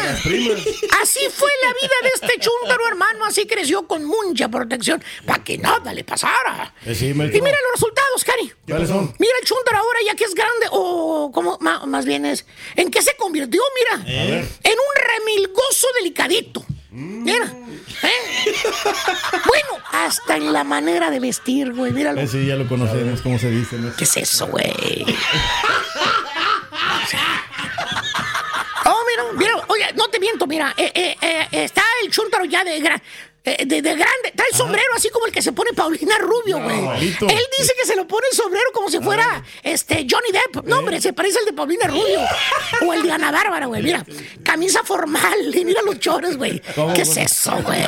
Así 1.01 1.21
fue 1.31 1.51
la 1.63 1.69
vida 1.75 1.95
de 2.03 2.09
este 2.15 2.39
chúntaro, 2.41 2.87
hermano. 2.89 3.25
Así 3.25 3.47
creció 3.47 3.87
con 3.87 4.05
mucha 4.05 4.49
protección 4.49 5.03
para 5.27 5.43
que 5.45 5.59
nada 5.59 5.93
le 5.93 6.05
pasara. 6.05 6.75
Eh, 6.85 6.95
sí, 6.95 7.09
Y 7.09 7.15
mira 7.15 7.31
los 7.63 7.73
resultados, 7.75 8.25
Cari. 8.25 8.53
¿Cuáles 8.69 8.89
son? 8.89 9.15
Mira 9.19 9.33
el 9.41 9.47
chúntaro 9.47 9.79
ahora 9.79 9.99
ya 10.05 10.15
que 10.15 10.25
es 10.25 10.35
grande, 10.35 10.67
o 10.71 11.31
como 11.33 11.59
más 11.59 12.05
bien 12.05 12.27
es, 12.27 12.47
¿en 12.75 12.91
qué 12.91 13.03
se 13.03 13.17
convirtió? 13.17 13.63
Mira, 13.75 14.05
Eh. 14.07 14.49
en 14.63 14.73
un 14.73 15.19
remilgoso 15.19 15.87
delicadito. 15.99 16.65
Mira, 16.99 17.45
¿eh? 18.03 18.55
bueno, 19.47 19.85
hasta 19.93 20.37
en 20.37 20.51
la 20.53 20.65
manera 20.65 21.11
de 21.11 21.21
vestir, 21.21 21.73
güey, 21.75 21.93
míralo. 21.93 22.19
Eh, 22.23 22.27
sí, 22.27 22.47
ya 22.47 22.57
lo 22.57 22.67
conocemos, 22.67 23.21
¿cómo 23.21 23.39
se 23.39 23.51
dice? 23.51 23.77
maestro? 23.77 23.99
¿Qué 23.99 24.05
es 24.05 24.17
eso, 24.17 24.47
güey? 24.47 25.05
Oh, 28.89 29.03
mira, 29.09 29.25
mira, 29.37 29.65
oye, 29.69 29.85
no 29.97 30.09
te 30.09 30.21
miento, 30.21 30.47
mira, 30.47 30.73
eh, 30.77 30.93
eh, 30.95 31.17
eh, 31.21 31.47
está 31.65 31.83
el 32.05 32.11
chúntaro 32.11 32.45
ya 32.45 32.63
de, 32.65 32.81
gra- 32.81 32.95
eh, 32.97 33.03
de, 33.47 33.81
de 33.81 33.81
grande, 33.81 34.07
está 34.25 34.45
el 34.51 34.57
sombrero 34.57 34.89
así 34.97 35.09
como 35.11 35.27
el 35.27 35.33
que 35.33 35.41
se 35.41 35.53
pone 35.53 35.73
Paulina 35.73 36.19
Rubio, 36.19 36.61
güey. 36.61 37.07
Él 37.07 37.47
dice 37.59 37.75
que 37.81 37.87
se 37.87 37.95
lo 37.95 38.07
pone 38.07 38.27
el 38.31 38.37
sombrero 38.37 38.67
como 38.73 38.91
si 38.91 38.99
fuera 38.99 39.45
este 39.63 40.07
Johnny 40.11 40.33
Depp. 40.33 40.67
No, 40.67 40.81
hombre, 40.81 41.01
se 41.01 41.13
parece 41.13 41.39
al 41.39 41.45
de 41.45 41.53
Paulina 41.53 41.87
Rubio. 41.87 42.21
O 42.85 42.93
el 42.93 43.03
de 43.03 43.13
Ana 43.13 43.31
Bárbara, 43.31 43.67
güey, 43.67 43.83
mira. 43.83 44.05
Camisa 44.43 44.83
formal, 44.83 45.55
y 45.55 45.65
mira 45.65 45.81
los 45.83 46.01
chores, 46.01 46.37
güey. 46.37 46.61
¿Cómo, 46.75 46.93
¿Qué 46.93 47.03
es 47.03 47.17
eso, 47.17 47.53
güey? 47.63 47.81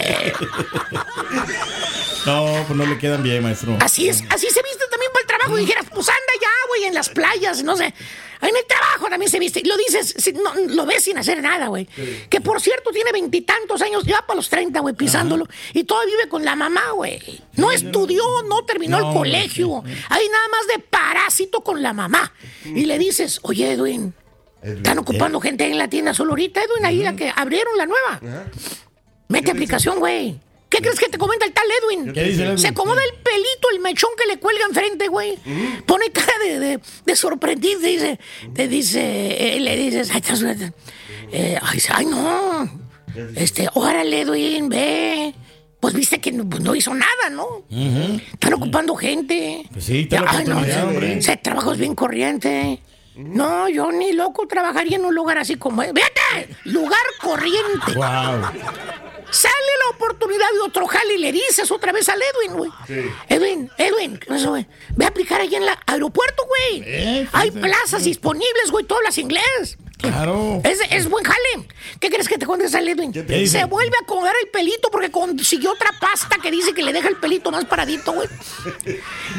No, 2.27 2.65
pues 2.67 2.77
no 2.79 2.87
le 2.87 2.99
quedan 2.99 3.23
bien, 3.23 3.43
maestro. 3.43 3.77
Así 3.81 4.09
es, 4.09 4.23
así 4.31 4.47
se 4.51 4.63
viste 4.63 4.85
también 4.91 5.11
para 5.13 5.23
el 5.23 5.27
trabajo. 5.27 5.57
Dijeras, 5.57 5.87
pues 5.93 6.09
anda 6.09 6.33
ya, 6.41 6.49
güey, 6.69 6.85
en 6.85 6.95
las 6.95 7.09
playas, 7.09 7.63
no 7.63 7.77
sé. 7.77 7.93
En 8.41 8.49
el 8.57 8.65
trabajo 8.67 9.09
también 9.09 9.31
se 9.31 9.39
viste. 9.39 9.63
Lo 9.65 9.77
dices, 9.77 10.15
si- 10.17 10.33
no, 10.33 10.55
lo 10.55 10.87
ves 10.87 11.05
sin 11.05 11.19
hacer 11.19 11.43
nada, 11.43 11.67
güey. 11.69 11.87
Que 12.31 12.41
por 12.41 12.61
cierto 12.61 12.91
tiene 12.91 13.11
veintitantos 13.13 13.83
años, 13.83 14.05
ya 14.05 14.23
para 14.27 14.37
los 14.37 14.49
treinta, 14.49 14.81
güey, 14.81 14.95
pisándolo. 14.95 15.47
Y 15.75 15.85
todavía 15.85 16.15
vive 16.17 16.29
con 16.29 16.45
la 16.45 16.55
mamá, 16.57 16.91
güey. 16.95 17.21
No 17.57 17.71
estudió, 17.73 18.23
no 18.49 18.65
terminó 18.65 19.01
No, 19.01 19.09
el 19.11 19.17
colegio. 19.17 19.83
Ahí 20.09 20.27
nada 20.31 20.49
más 20.49 20.67
de 20.69 20.79
parásito 20.79 21.63
con 21.63 21.83
la 21.83 21.93
mamá. 21.93 22.33
Y 22.65 22.85
le 22.87 22.99
dices, 22.99 23.41
oye, 23.43 23.73
Edwin, 23.73 24.15
están 24.63 24.99
ocupando 24.99 25.41
gente 25.41 25.65
en 25.67 25.77
la 25.79 25.89
tienda 25.89 26.15
solo 26.15 26.31
ahorita, 26.31 26.61
Edwin, 26.63 26.85
ahí 26.87 27.03
la 27.03 27.17
que 27.17 27.33
abrieron 27.35 27.77
la 27.77 27.87
nueva. 27.87 28.21
Mete 29.29 29.51
aplicación, 29.51 29.99
güey. 29.99 30.39
¿Qué 30.69 30.79
¿Qué 30.79 30.83
crees 30.83 30.99
que 31.01 31.09
te 31.09 31.19
comenta 31.19 31.45
el 31.47 31.53
tal 31.53 31.65
Edwin? 31.83 32.13
¿Qué 32.13 32.25
dice 32.25 32.45
Edwin? 32.45 32.59
Se 32.59 32.69
acomoda 32.69 33.01
el 33.03 33.21
pelito, 33.23 33.69
el 33.73 33.81
mechón 33.81 34.11
que 34.19 34.27
le 34.27 34.39
cuelga 34.39 34.65
enfrente, 34.67 35.09
güey. 35.09 35.39
Pone 35.87 36.11
cara 36.11 36.33
de, 36.45 36.59
de, 36.59 36.81
de 37.07 37.17
sorprendido, 37.17 37.81
dice, 37.81 38.19
te 38.55 38.69
dice, 38.69 39.57
eh, 39.57 39.61
le 39.61 39.77
dices, 39.77 40.11
ay, 40.13 40.21
estás- 40.21 40.43
eh, 41.33 41.59
ay, 41.63 41.79
ay, 41.91 42.07
no. 42.07 42.71
Este, 43.35 43.69
órale, 43.75 44.21
Edwin, 44.21 44.69
ve. 44.69 45.35
Pues 45.81 45.95
viste 45.95 46.21
que 46.21 46.33
no, 46.33 46.49
pues, 46.49 46.61
no 46.63 46.75
hizo 46.75 46.93
nada, 46.93 47.31
¿no? 47.31 47.65
Están 47.71 48.55
ocupando 48.55 48.95
gente. 48.97 49.63
Pues 49.73 49.85
sí, 49.85 50.01
está 50.01 50.21
la 50.23 50.31
Ay, 50.33 50.45
no, 50.45 50.59
hombre. 50.59 51.19
ese 51.19 51.37
trabajo 51.37 51.73
es 51.73 51.79
bien 51.79 51.95
corriente. 51.95 52.81
No, 53.19 53.69
yo 53.69 53.91
ni 53.91 54.13
loco 54.13 54.47
trabajaría 54.47 54.97
en 54.97 55.05
un 55.05 55.15
lugar 55.15 55.39
así 55.39 55.57
como... 55.57 55.83
¡Vete! 55.83 56.57
Lugar 56.65 57.03
corriente. 57.21 57.93
Wow. 57.95 58.43
Sale 59.31 59.73
la 59.85 59.97
oportunidad 59.97 60.47
de 60.53 60.61
otro 60.61 60.87
jale 60.87 61.15
y 61.15 61.19
le 61.19 61.33
dices 61.33 61.71
otra 61.71 61.93
vez 61.93 62.09
al 62.09 62.21
Edwin, 62.23 62.57
güey. 62.57 62.71
Edwin, 63.29 63.71
Edwin, 63.77 64.19
¿qué 64.19 64.27
pasó, 64.27 64.51
güey? 64.51 64.67
Ve 64.97 65.05
a 65.05 65.09
aplicar 65.09 65.41
allí 65.41 65.57
en 65.57 65.65
el 65.65 65.71
aeropuerto, 65.87 66.45
güey. 66.47 67.27
Hay 67.33 67.51
plazas 67.51 68.05
disponibles, 68.05 68.71
güey. 68.71 68.85
Tú 68.85 68.95
hablas 68.95 69.19
inglés. 69.19 69.77
Claro. 69.99 70.61
Es, 70.65 70.81
es 70.91 71.11
buen 71.11 71.25
jale. 71.25 71.69
¿Qué 71.99 72.09
crees 72.09 72.29
que 72.29 72.39
te 72.39 72.47
contesta 72.47 72.79
el 72.79 72.89
Edwin? 72.89 73.11
dice? 73.11 73.59
Se 73.59 73.65
vuelve 73.65 73.97
a 74.01 74.05
acomodar 74.05 74.35
el 74.45 74.49
pelito 74.51 74.91
porque 74.93 75.11
consiguió 75.11 75.73
otra 75.73 75.91
pasta 76.01 76.37
que 76.41 76.53
dice 76.53 76.73
que 76.73 76.83
le 76.83 76.93
deja 76.93 77.09
el 77.09 77.17
pelito 77.17 77.51
más 77.51 77.65
paradito, 77.65 78.13
güey. 78.13 78.29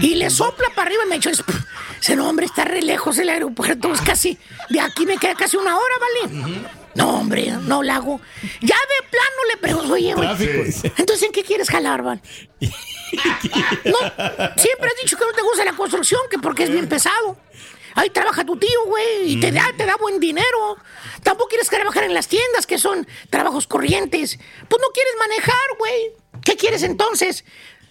Y 0.02 0.16
le 0.16 0.30
sopla 0.30 0.70
para 0.76 0.88
arriba 0.88 1.04
y 1.06 1.10
me 1.10 1.16
echó. 1.16 1.30
Ese 2.02 2.16
no, 2.16 2.30
hombre, 2.30 2.46
está 2.46 2.66
re 2.66 2.82
lejos 2.82 3.18
el 3.18 3.30
aeropuerto. 3.30 3.94
Es 3.94 4.02
casi. 4.02 4.38
De 4.70 4.80
aquí 4.80 5.06
me 5.06 5.18
queda 5.18 5.36
casi 5.36 5.58
una 5.58 5.78
hora, 5.78 5.94
¿vale? 6.00 6.62
No, 6.96 7.20
hombre, 7.20 7.52
no 7.64 7.84
la 7.84 7.98
hago. 7.98 8.20
Ya 8.62 8.76
de 8.76 9.08
plano 9.10 9.46
le 9.52 9.58
pregunto, 9.58 9.94
oye, 9.94 10.14
güey. 10.14 10.36
Dice. 10.38 10.92
Entonces, 10.98 11.24
¿en 11.24 11.32
qué 11.32 11.44
quieres 11.44 11.70
jalar, 11.70 12.02
Van? 12.04 12.22
No, 13.86 13.98
siempre 14.56 14.88
has 14.88 15.02
dicho 15.02 15.18
que 15.18 15.26
no 15.26 15.32
te 15.32 15.42
gusta 15.42 15.66
la 15.66 15.74
construcción, 15.74 16.22
que 16.30 16.38
porque 16.38 16.66
es 16.66 16.70
bien 16.70 16.88
pesado. 16.88 17.38
Ahí 17.96 18.12
trabaja 18.12 18.46
tu 18.46 18.56
tío, 18.56 18.86
güey, 18.86 19.34
y 19.34 19.40
te 19.40 19.52
da, 19.52 19.74
te 19.76 19.86
da 19.88 19.96
buen 19.98 20.20
dinero. 20.20 20.78
Tampoco 21.24 21.50
quieres 21.50 21.68
trabajar 21.70 22.04
en 22.04 22.14
las 22.14 22.28
tiendas, 22.28 22.68
que 22.68 22.78
son 22.78 23.08
trabajos 23.32 23.66
corrientes. 23.66 24.38
Pues 24.38 24.82
no 24.82 24.88
quieres 24.94 25.14
manejar, 25.20 25.78
güey. 25.80 26.12
¿Qué 26.44 26.56
quieres 26.56 26.84
entonces? 26.84 27.46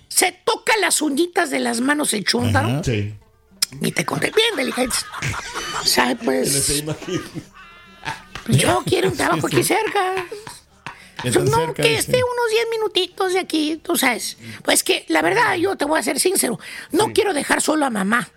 Se 0.06 0.30
toca 0.44 0.76
las 0.76 1.02
uñitas 1.02 1.50
de 1.50 1.58
las 1.58 1.80
manos 1.80 2.14
el 2.14 2.24
chúntaro. 2.24 2.84
Sí. 2.84 3.12
Y 3.80 3.92
te 3.92 4.04
conté 4.04 4.32
bien, 4.34 4.56
delicates. 4.56 5.04
O 5.82 5.87
sea, 5.87 6.16
pues. 6.16 6.84
Yo 8.48 8.82
quiero 8.87 9.10
un 9.10 9.16
trabajo 9.16 9.46
aquí 9.46 9.62
cerca. 9.62 10.14
¿Qué 11.22 11.30
tan 11.32 11.44
no, 11.46 11.56
cerca, 11.56 11.82
que 11.82 11.96
esté 11.96 12.16
unos 12.16 12.50
10 12.50 12.66
minutitos 12.70 13.32
de 13.32 13.40
aquí, 13.40 13.80
tú 13.82 13.96
sabes. 13.96 14.38
Pues 14.64 14.82
que 14.82 15.04
la 15.08 15.20
verdad, 15.20 15.56
yo 15.56 15.76
te 15.76 15.84
voy 15.84 15.98
a 15.98 16.02
ser 16.02 16.20
sincero. 16.20 16.58
No 16.92 17.12
quiero 17.12 17.34
dejar 17.34 17.60
solo 17.60 17.87
a 17.87 17.90
mamá. 17.90 18.28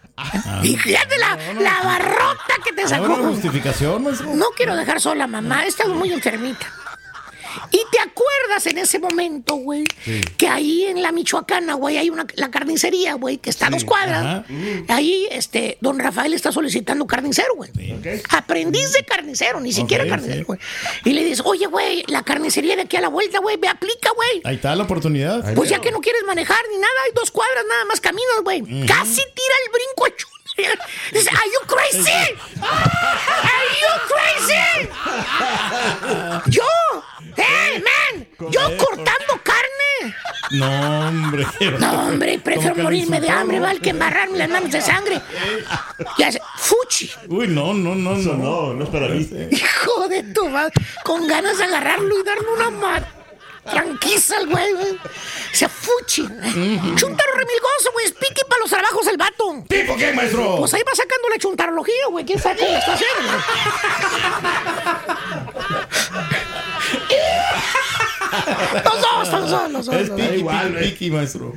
Y 0.63 0.75
fíjate 0.77 1.17
la, 1.17 1.38
la 1.59 1.81
barrota 1.81 2.53
que 2.63 2.73
te 2.73 2.88
sacó. 2.88 3.05
¿Alguna 3.05 3.29
justificación, 3.29 4.03
maestro? 4.03 4.33
No 4.35 4.47
quiero 4.55 4.75
dejar 4.75 5.00
sola 5.00 5.23
a 5.23 5.27
mamá, 5.27 5.63
he 5.65 5.67
estado 5.67 5.93
muy 5.93 6.11
enfermita. 6.11 6.67
Y 7.71 7.81
te 7.91 8.00
acuerdas 8.00 8.20
en 8.65 8.77
ese 8.77 9.00
momento, 9.00 9.55
güey, 9.55 9.84
Sí. 10.03 10.22
que 10.38 10.48
ahí 10.48 10.86
en 10.86 11.01
la 11.01 11.12
Michoacana, 11.12 11.74
güey, 11.75 11.98
hay 11.98 12.10
una 12.10 12.25
la 12.36 12.51
carnicería, 12.51 13.13
güey, 13.15 13.38
que 13.38 13.50
está 13.50 13.67
a 13.67 13.70
dos 13.70 13.84
cuadras. 13.86 14.24
Ajá. 14.24 14.46
Ahí, 14.89 15.27
este, 15.31 15.77
don 15.81 15.98
Rafael 16.00 16.34
está 16.34 16.51
solicitando 16.51 17.08
carnicero, 17.08 17.55
güey. 17.55 17.72
Aprendiz 18.29 18.93
de 18.93 19.03
carnicero, 19.03 19.60
ni 19.60 19.72
siquiera 19.72 20.05
carnicero, 20.08 20.39
sí. 20.39 20.43
güey. 20.43 20.60
Y 21.05 21.13
le 21.13 21.24
dices, 21.24 21.41
oye, 21.46 21.65
güey, 21.67 22.03
la 22.08 22.24
carnicería 22.24 22.75
de 22.75 22.84
aquí 22.84 22.98
a 22.98 23.01
la 23.01 23.08
vuelta, 23.10 23.39
güey, 23.39 23.58
me 23.58 23.67
aplica, 23.67 24.12
güey. 24.15 24.41
Ahí 24.43 24.55
está 24.55 24.75
la 24.75 24.84
oportunidad. 24.84 25.53
Pues 25.55 25.70
ya 25.70 25.79
que 25.79 25.91
no 25.91 26.00
quieres 26.00 26.24
manejar 26.25 26.60
ni 26.72 26.77
nada, 26.77 26.93
hay 27.05 27.12
dos 27.15 27.31
cuadras 27.31 27.63
nada 27.67 27.86
más 27.86 28.01
caminos, 28.01 28.43
güey. 28.43 28.62
Casi 28.86 29.15
tira 29.15 29.55
el 29.65 29.72
brinco 29.72 30.05
a 30.05 30.10
Dice, 31.12 31.30
¿Are 31.30 31.50
you 31.53 31.60
crazy? 31.68 32.36
¿Are 32.62 33.70
you 33.82 33.91
crazy? 34.08 34.89
Yo, 36.51 36.63
eh, 37.38 37.84
man, 37.84 38.27
yo 38.51 38.62
cortando 38.77 39.41
carne. 39.44 40.15
No, 40.51 41.08
hombre. 41.08 41.46
No, 41.80 42.08
hombre, 42.08 42.39
prefiero 42.39 42.76
morirme 42.76 43.21
de 43.21 43.30
hambre. 43.30 43.60
¿vale? 43.60 43.80
Que 43.80 43.91
embarrarme 43.91 44.38
las 44.38 44.50
manos 44.50 44.71
de 44.71 44.82
sangre. 44.82 45.21
Y 46.17 46.24
hace, 46.24 46.41
fuchi. 46.58 47.10
Uy, 47.28 47.47
no, 47.47 47.74
no, 47.74 47.95
no, 47.95 48.15
no. 48.15 48.34
no, 48.34 48.74
no 48.74 48.84
es 48.84 48.89
para 48.89 49.08
mí. 49.08 49.28
Hijo 49.52 50.08
de 50.08 50.24
tu 50.24 50.50
madre. 50.50 50.74
Con 51.04 51.28
ganas 51.28 51.58
de 51.58 51.63
agarrarlo 51.63 52.19
y 52.19 52.24
darle 52.24 52.47
una 52.50 52.69
mat. 52.71 53.20
Tranquiza 53.63 54.38
el 54.39 54.47
güey, 54.47 54.74
güey. 54.74 55.00
Se 55.52 55.67
fuchi. 55.69 56.24
Chuntaro 56.24 57.32
remilgoso, 57.36 57.91
güey. 57.93 58.06
Es 58.06 58.12
piqui 58.13 58.41
para 58.50 58.60
los 58.62 58.69
trabajos 58.69 59.08
el 59.08 59.17
vato. 59.17 59.63
¿Tipo 59.69 59.95
qué, 59.97 60.13
maestro? 60.13 60.58
Pues 60.58 60.74
ahí 60.74 60.82
va 60.88 60.95
sacando 60.95 61.30
la 61.30 61.38
chuntarología, 61.38 62.08
güey. 62.10 62.26
¿Quién 62.26 62.39
sabe 62.39 62.62
le 62.62 62.78
está 62.78 62.93
haciendo? 62.93 63.21
güey? 63.24 63.41
Los 68.86 69.02
dos, 69.02 69.30
los 69.32 69.50
dos, 69.50 69.71
los 69.71 69.86
dos. 69.86 69.95
Es 69.95 70.10
piqui, 70.10 70.43
piqui, 70.43 70.84
piqui, 70.84 71.12
maestro. 71.12 71.54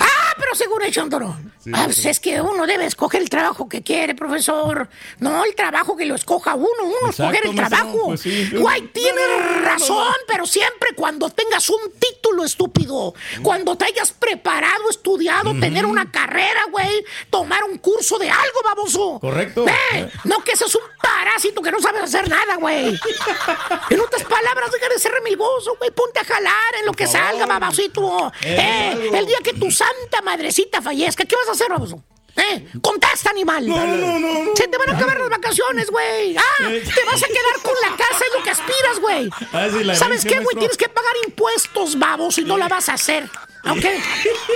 Ah, 0.00 0.17
pero 0.38 0.54
seguro, 0.54 0.84
Chontoro. 0.90 1.36
Ah, 1.72 1.82
pues 1.84 2.04
es 2.06 2.18
que 2.20 2.40
uno 2.40 2.66
debe 2.66 2.86
escoger 2.86 3.20
el 3.20 3.28
trabajo 3.28 3.68
que 3.68 3.82
quiere, 3.82 4.14
profesor. 4.14 4.88
No 5.18 5.44
el 5.44 5.54
trabajo 5.54 5.96
que 5.96 6.06
lo 6.06 6.14
escoja 6.14 6.54
uno, 6.54 6.68
uno 6.82 7.10
Exacto, 7.10 7.24
escoger 7.24 7.46
el 7.46 7.54
trabajo. 7.54 8.06
Pues 8.06 8.20
sí. 8.22 8.48
Guay, 8.56 8.90
No, 8.94 9.14
no, 9.14 9.60
no, 9.60 9.60
razón, 9.66 10.14
pero 10.26 10.46
siempre 10.46 10.90
cuando 10.94 11.28
tengas 11.30 11.68
un 11.68 11.92
título 11.98 12.44
estúpido, 12.44 13.14
cuando 13.42 13.76
te 13.76 13.84
hayas 13.86 14.12
preparado, 14.12 14.88
estudiado, 14.88 15.52
tener 15.60 15.84
una 15.84 16.10
carrera, 16.10 16.62
güey, 16.70 17.04
tomar 17.30 17.64
un 17.64 17.78
curso 17.78 18.18
de 18.18 18.30
algo, 18.30 18.60
baboso. 18.64 19.18
Correcto. 19.20 19.66
Eh, 19.92 20.08
no 20.24 20.42
que 20.42 20.56
seas 20.56 20.74
un 20.74 20.82
parásito 21.02 21.60
que 21.60 21.70
no 21.70 21.80
sabes 21.80 22.02
hacer 22.02 22.28
nada, 22.28 22.56
güey. 22.56 22.98
En 23.90 24.00
otras 24.00 24.22
palabras, 24.24 24.70
deja 24.72 24.88
de 24.88 24.98
ser 24.98 25.12
remilgoso, 25.12 25.76
güey. 25.78 25.90
Ponte 25.90 26.20
a 26.20 26.24
jalar 26.24 26.74
en 26.80 26.86
lo 26.86 26.92
que 26.92 27.06
salga, 27.06 27.46
babosito. 27.46 28.32
Eh, 28.42 28.56
Eh, 28.58 29.10
el 29.18 29.26
día 29.26 29.38
que 29.42 29.52
tu 29.54 29.70
santa 29.70 30.20
madrecita 30.28 30.82
fallezca, 30.82 31.24
¿qué 31.24 31.36
vas 31.36 31.48
a 31.48 31.52
hacer, 31.52 31.68
baboso? 31.70 32.02
¿Eh? 32.36 32.68
Contesta, 32.80 33.30
animal. 33.30 33.66
No, 33.66 33.76
no, 33.84 33.96
no, 33.96 34.18
no. 34.44 34.56
Se 34.56 34.68
te 34.68 34.78
van 34.78 34.90
a 34.90 34.96
acabar 34.96 35.18
las 35.18 35.28
vacaciones, 35.30 35.90
güey. 35.90 36.36
Ah, 36.36 36.42
Eh. 36.70 36.84
te 36.94 37.04
vas 37.04 37.22
a 37.22 37.26
quedar 37.26 37.62
con 37.62 37.74
la 37.82 37.96
casa, 37.96 38.24
es 38.24 38.38
lo 38.38 38.44
que 38.44 38.50
aspiras, 38.50 39.00
güey. 39.00 39.30
Ah, 39.52 39.66
sí, 39.72 39.94
¿Sabes 39.96 40.24
qué, 40.24 40.38
güey? 40.38 40.56
Tienes 40.56 40.76
que 40.76 40.88
pagar 40.88 41.14
impuestos, 41.26 41.98
babos, 41.98 42.38
y 42.38 42.44
no 42.44 42.56
la 42.56 42.68
vas 42.68 42.88
a 42.90 42.92
hacer. 42.94 43.24
¿Ok? 43.68 43.84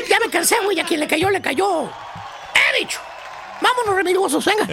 Ya 0.09 0.21
me 0.21 0.31
cansé, 0.31 0.57
güey. 0.63 0.79
A 0.79 0.85
quien 0.85 1.01
le 1.01 1.09
cayó, 1.09 1.29
le 1.31 1.41
cayó. 1.43 1.91
He 2.55 2.79
dicho. 2.79 3.01
Vámonos, 3.61 3.97
remilgosos, 3.97 4.45
venga. 4.45 4.67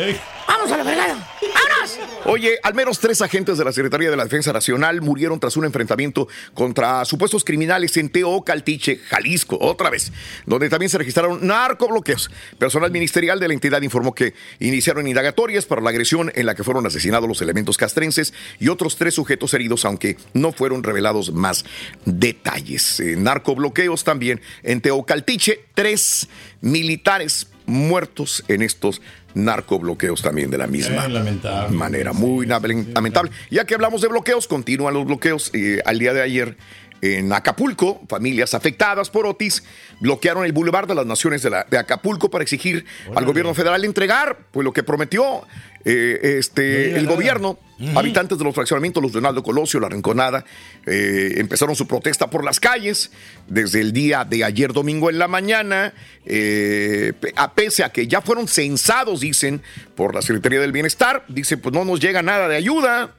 Vamos 0.49 0.71
a 0.71 0.77
la 0.77 0.83
fregada. 0.83 1.29
¡Vámonos! 1.53 1.99
Oye, 2.25 2.57
al 2.63 2.73
menos 2.73 2.97
tres 2.99 3.21
agentes 3.21 3.59
de 3.59 3.63
la 3.63 3.71
Secretaría 3.71 4.09
de 4.09 4.17
la 4.17 4.23
Defensa 4.23 4.51
Nacional 4.51 4.99
murieron 4.99 5.39
tras 5.39 5.55
un 5.57 5.65
enfrentamiento 5.65 6.27
contra 6.55 7.05
supuestos 7.05 7.43
criminales 7.43 7.95
en 7.97 8.09
Teocaltiche, 8.09 8.97
Jalisco, 8.97 9.59
otra 9.61 9.91
vez, 9.91 10.11
donde 10.47 10.67
también 10.67 10.89
se 10.89 10.97
registraron 10.97 11.45
narcobloqueos. 11.45 12.31
Personal 12.57 12.89
ministerial 12.89 13.39
de 13.39 13.47
la 13.47 13.53
entidad 13.53 13.83
informó 13.83 14.15
que 14.15 14.33
iniciaron 14.59 15.07
indagatorias 15.07 15.67
para 15.67 15.83
la 15.83 15.91
agresión 15.91 16.31
en 16.33 16.47
la 16.47 16.55
que 16.55 16.63
fueron 16.63 16.87
asesinados 16.87 17.29
los 17.29 17.43
elementos 17.43 17.77
castrenses 17.77 18.33
y 18.59 18.69
otros 18.69 18.95
tres 18.95 19.13
sujetos 19.13 19.53
heridos, 19.53 19.85
aunque 19.85 20.17
no 20.33 20.51
fueron 20.51 20.81
revelados 20.81 21.31
más 21.31 21.63
detalles. 22.05 22.99
Eh, 23.01 23.17
narcobloqueos 23.17 24.03
también 24.03 24.41
en 24.63 24.81
Teocaltiche, 24.81 25.63
tres 25.75 26.27
militares 26.61 27.49
muertos 27.69 28.43
en 28.47 28.63
estos 28.63 29.01
narcobloqueos 29.33 30.21
también 30.21 30.49
de 30.51 30.57
la 30.57 30.67
misma 30.67 31.05
Eh, 31.05 31.09
lamentable. 31.09 31.75
manera. 31.77 32.13
Muy 32.13 32.45
lamen- 32.45 32.91
lamentable. 32.93 33.31
Ya 33.49 33.65
que 33.65 33.75
hablamos 33.75 34.01
de 34.01 34.07
bloqueos, 34.07 34.47
continúan 34.47 34.93
los 34.93 35.05
bloqueos. 35.05 35.51
Eh, 35.53 35.81
al 35.85 35.99
día 35.99 36.13
de 36.13 36.21
ayer, 36.21 36.57
en 37.01 37.31
Acapulco, 37.31 38.01
familias 38.09 38.53
afectadas 38.53 39.09
por 39.09 39.25
Otis 39.25 39.63
bloquearon 40.01 40.43
el 40.43 40.51
Boulevard 40.51 40.87
de 40.87 40.95
las 40.95 41.05
Naciones 41.05 41.41
de, 41.41 41.49
la- 41.49 41.65
de 41.69 41.77
Acapulco 41.77 42.29
para 42.29 42.43
exigir 42.43 42.85
al 43.15 43.23
gobierno 43.25 43.53
federal 43.53 43.85
entregar 43.85 44.37
pues, 44.51 44.65
lo 44.65 44.73
que 44.73 44.83
prometió 44.83 45.43
eh, 45.85 46.37
este, 46.39 46.97
el 46.97 47.07
gobierno. 47.07 47.59
Habitantes 47.95 48.37
de 48.37 48.43
los 48.43 48.53
fraccionamientos, 48.53 49.01
los 49.01 49.13
Leonardo 49.13 49.41
Colosio, 49.41 49.79
La 49.79 49.87
Rinconada, 49.87 50.43
eh, 50.85 51.35
empezaron 51.37 51.77
su 51.77 51.87
protesta 51.87 52.29
por 52.29 52.43
las 52.43 52.59
calles 52.59 53.09
desde 53.47 53.79
el 53.79 53.93
día 53.93 54.25
de 54.25 54.43
ayer 54.43 54.73
domingo 54.73 55.09
en 55.09 55.17
la 55.17 55.29
mañana, 55.29 55.93
eh, 56.25 57.13
a 57.37 57.53
pese 57.53 57.85
a 57.85 57.89
que 57.89 58.05
ya 58.05 58.19
fueron 58.19 58.49
censados, 58.49 59.21
dicen, 59.21 59.61
por 59.95 60.13
la 60.13 60.21
Secretaría 60.21 60.59
del 60.59 60.73
Bienestar, 60.73 61.23
dicen, 61.29 61.61
pues 61.61 61.73
no 61.73 61.85
nos 61.85 62.01
llega 62.01 62.21
nada 62.21 62.49
de 62.49 62.57
ayuda. 62.57 63.15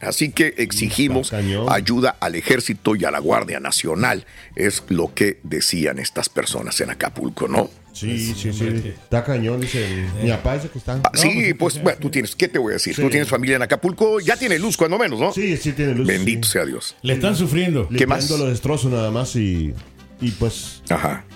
Así 0.00 0.30
que 0.30 0.54
exigimos 0.58 1.32
ayuda 1.32 2.16
al 2.20 2.36
ejército 2.36 2.94
y 2.94 3.04
a 3.04 3.10
la 3.10 3.18
Guardia 3.18 3.58
Nacional. 3.58 4.26
Es 4.54 4.84
lo 4.88 5.12
que 5.14 5.40
decían 5.42 5.98
estas 5.98 6.28
personas 6.28 6.80
en 6.80 6.90
Acapulco, 6.90 7.48
¿no? 7.48 7.70
Sí, 7.94 8.34
sí, 8.34 8.52
sí. 8.52 8.66
Está 8.88 9.22
cañón, 9.22 9.60
dice 9.60 10.04
mi 10.20 10.28
papá 10.28 10.54
dice 10.54 10.68
que 10.68 10.78
está. 10.78 11.00
Ah, 11.04 11.10
sí, 11.14 11.54
pues, 11.54 11.80
bueno, 11.80 11.98
tú 12.00 12.10
tienes, 12.10 12.34
¿qué 12.34 12.48
te 12.48 12.58
voy 12.58 12.72
a 12.72 12.74
decir? 12.74 12.94
Sí. 12.94 13.00
Tú 13.00 13.08
tienes 13.08 13.28
familia 13.28 13.56
en 13.56 13.62
Acapulco, 13.62 14.18
ya 14.18 14.36
tiene 14.36 14.58
luz 14.58 14.76
cuando 14.76 14.98
menos, 14.98 15.20
¿no? 15.20 15.32
Sí, 15.32 15.56
sí 15.56 15.72
tiene 15.72 15.94
luz. 15.94 16.06
Bendito 16.06 16.48
sea 16.48 16.64
Dios. 16.66 16.96
Le 17.02 17.14
están 17.14 17.36
sufriendo. 17.36 17.88
¿Qué 17.88 18.06
más? 18.06 18.28
Los 18.28 18.48
destrozos 18.48 18.90
nada 18.90 19.12
más 19.12 19.36
y, 19.36 19.72
y 20.20 20.30
pues 20.32 20.82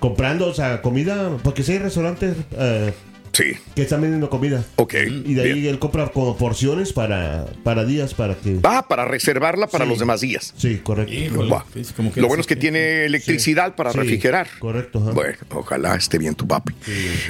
comprando, 0.00 0.48
o 0.48 0.54
sea, 0.54 0.82
comida, 0.82 1.36
porque 1.44 1.62
si 1.62 1.72
hay 1.72 1.78
restaurantes 1.78 2.34
eh, 2.52 2.92
Sí. 3.32 3.52
que 3.74 3.82
están 3.82 4.00
vendiendo 4.00 4.28
comida. 4.30 4.64
Ok. 4.76 4.94
Y 5.24 5.34
de 5.34 5.42
ahí 5.42 5.68
él 5.68 5.78
compra 5.78 6.08
como 6.08 6.36
porciones 6.36 6.92
para, 6.92 7.46
para 7.62 7.84
días, 7.84 8.14
para 8.14 8.34
que... 8.34 8.56
Va 8.56 8.88
para 8.88 9.04
reservarla 9.04 9.66
para 9.68 9.84
Sí. 9.84 9.90
los 9.90 9.98
demás 9.98 10.20
días. 10.20 10.54
Sí, 10.56 10.78
correcto. 10.82 11.48
Va. 11.48 11.64
Lo 12.16 12.26
bueno 12.28 12.40
es 12.40 12.46
que 12.46 12.56
tiene 12.56 13.04
electricidad 13.04 13.74
para 13.76 13.92
Sí, 13.92 13.98
refrigerar. 13.98 14.48
Correcto. 14.58 15.00
ajá. 15.00 15.10
Bueno, 15.12 15.36
ojalá 15.50 15.94
esté 15.94 16.18
bien 16.18 16.34
tu 16.34 16.46
papi. 16.48 16.74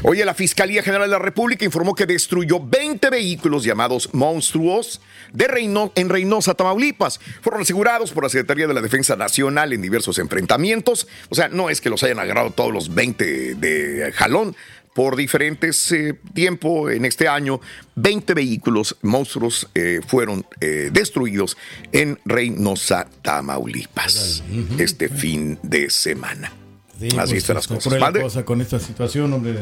Oye, 0.02 0.24
la 0.24 0.34
Fiscalía 0.34 0.82
General 0.82 1.06
de 1.08 1.12
la 1.12 1.18
República 1.18 1.64
informó 1.64 1.94
que 1.94 2.06
destruyó 2.06 2.60
20 2.60 3.10
vehículos 3.10 3.64
llamados 3.64 4.08
monstruos 4.12 5.00
de 5.32 5.46
Reyno- 5.48 5.92
en 5.94 6.08
Reynosa, 6.08 6.54
Tamaulipas. 6.54 7.20
Fueron 7.42 7.62
asegurados 7.62 8.12
por 8.12 8.22
la 8.24 8.28
Secretaría 8.30 8.66
de 8.66 8.74
la 8.74 8.80
Defensa 8.80 9.16
Nacional 9.16 9.72
en 9.72 9.82
diversos 9.82 10.18
enfrentamientos. 10.18 11.06
O 11.28 11.34
sea, 11.34 11.48
no 11.48 11.70
es 11.70 11.80
que 11.80 11.90
los 11.90 12.02
hayan 12.02 12.18
agarrado 12.18 12.50
todos 12.50 12.72
los 12.72 12.94
20 12.94 13.54
de 13.56 14.12
jalón. 14.14 14.56
Por 14.98 15.14
diferentes 15.14 15.92
eh, 15.92 16.18
tiempo 16.34 16.90
en 16.90 17.04
este 17.04 17.28
año, 17.28 17.60
20 17.94 18.34
vehículos 18.34 18.96
monstruos 19.02 19.70
eh, 19.76 20.00
fueron 20.04 20.44
eh, 20.60 20.90
destruidos 20.92 21.56
en 21.92 22.18
Reynosa, 22.24 23.06
Tamaulipas, 23.22 24.42
este 24.76 25.08
fin 25.08 25.56
de 25.62 25.88
semana. 25.88 26.50
Sí, 26.98 27.06
Así 27.06 27.14
pues, 27.16 27.32
están 27.34 27.54
las 27.56 27.68
cosas. 27.68 27.84
cruel 27.84 28.00
la 28.00 28.06
Padre, 28.06 28.22
cosa 28.22 28.44
con 28.44 28.60
esta 28.60 28.80
situación, 28.80 29.32
hombre. 29.32 29.54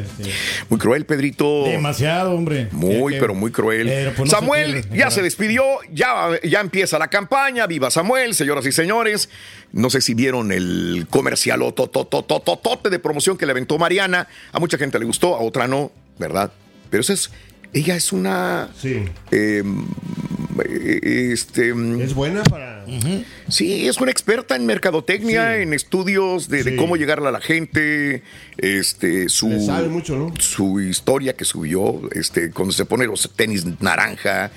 Muy 0.71 0.79
cruel, 0.79 1.05
Pedrito. 1.05 1.65
Demasiado, 1.65 2.33
hombre. 2.33 2.69
Muy, 2.73 3.13
Que- 3.15 3.21
pero 3.21 3.35
muy 3.35 3.51
cruel. 3.51 3.89
Pero, 3.89 4.11
pues, 4.15 4.21
no 4.21 4.27
se 4.27 4.31
Samuel 4.31 4.73
pierde, 4.83 4.97
ya 4.99 5.11
se 5.11 5.21
despidió, 5.21 5.63
ya, 5.93 6.31
ya 6.43 6.61
empieza 6.61 6.99
la 6.99 7.09
campaña. 7.09 7.67
Viva 7.67 7.91
Samuel, 7.91 8.35
señoras 8.35 8.65
y 8.65 8.73
señores. 8.73 9.29
No 9.73 9.91
sé 9.91 10.01
si 10.01 10.15
vieron 10.15 10.51
el 10.51 11.07
comercial 11.11 11.61
o 11.63 11.75
tototototote 11.75 12.89
de 12.89 12.99
promoción 12.99 13.37
que 13.37 13.45
le 13.45 13.53
aventó 13.53 13.77
Mariana. 13.79 14.29
A 14.53 14.59
mucha 14.59 14.79
gente 14.79 14.99
le 14.99 15.05
gustó, 15.05 15.35
a 15.35 15.41
otra 15.41 15.67
no, 15.69 15.93
¿verdad? 16.19 16.51
Pero 16.89 17.03
eso 17.03 17.13
es, 17.13 17.31
ella 17.75 17.97
es 17.97 18.13
una. 18.13 18.71
Sí. 18.81 19.05
eh, 19.31 19.63
este, 20.63 21.71
Es 22.03 22.15
buena 22.15 22.43
para... 22.45 22.85
Sí, 23.49 23.89
es 23.89 23.99
una 23.99 24.11
experta 24.11 24.57
en 24.57 24.67
mercadotecnia, 24.67 25.57
Sí. 25.57 25.63
en 25.63 25.73
estudios 25.75 26.49
de, 26.49 26.77
cómo 26.77 26.97
llegarle 26.97 27.29
a 27.29 27.33
la 27.33 27.41
gente, 27.41 28.23
este, 28.59 29.29
su, 29.29 29.49
Le 29.49 29.61
sabe 29.61 29.89
mucho, 29.89 30.17
¿no? 30.17 30.33
su 30.39 30.81
historia 30.81 31.35
que 31.37 31.45
subió, 31.45 32.01
este, 32.13 32.51
cuando 32.51 32.73
se 32.73 32.85
pone 32.85 33.07
los 33.07 33.31
tenis 33.35 33.65
naranja 33.81 34.51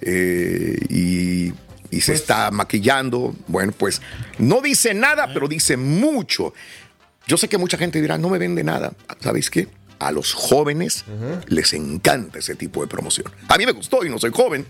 eh, 0.00 0.78
y, 0.88 1.52
y 1.90 2.00
se 2.00 2.14
está 2.14 2.50
maquillando. 2.50 3.34
Bueno, 3.46 3.72
pues 3.76 4.02
no 4.38 4.60
dice 4.60 4.94
nada, 4.94 5.30
pero 5.32 5.48
dice 5.48 5.76
mucho. 5.76 6.52
Yo 7.26 7.36
sé 7.36 7.48
que 7.48 7.56
mucha 7.58 7.78
gente 7.78 8.00
dirá, 8.02 8.18
no 8.18 8.28
me 8.28 8.38
vende 8.38 8.64
nada. 8.64 8.92
¿Sabéis 9.20 9.48
qué? 9.50 9.68
A 10.06 10.12
los 10.12 10.34
jóvenes 10.34 11.04
les 11.46 11.72
encanta 11.72 12.38
ese 12.38 12.54
tipo 12.54 12.82
de 12.82 12.88
promoción. 12.88 13.26
A 13.48 13.56
mí 13.56 13.64
me 13.66 13.72
gustó 13.72 14.04
y 14.04 14.10
no 14.10 14.18
soy 14.18 14.30
joven. 14.32 14.66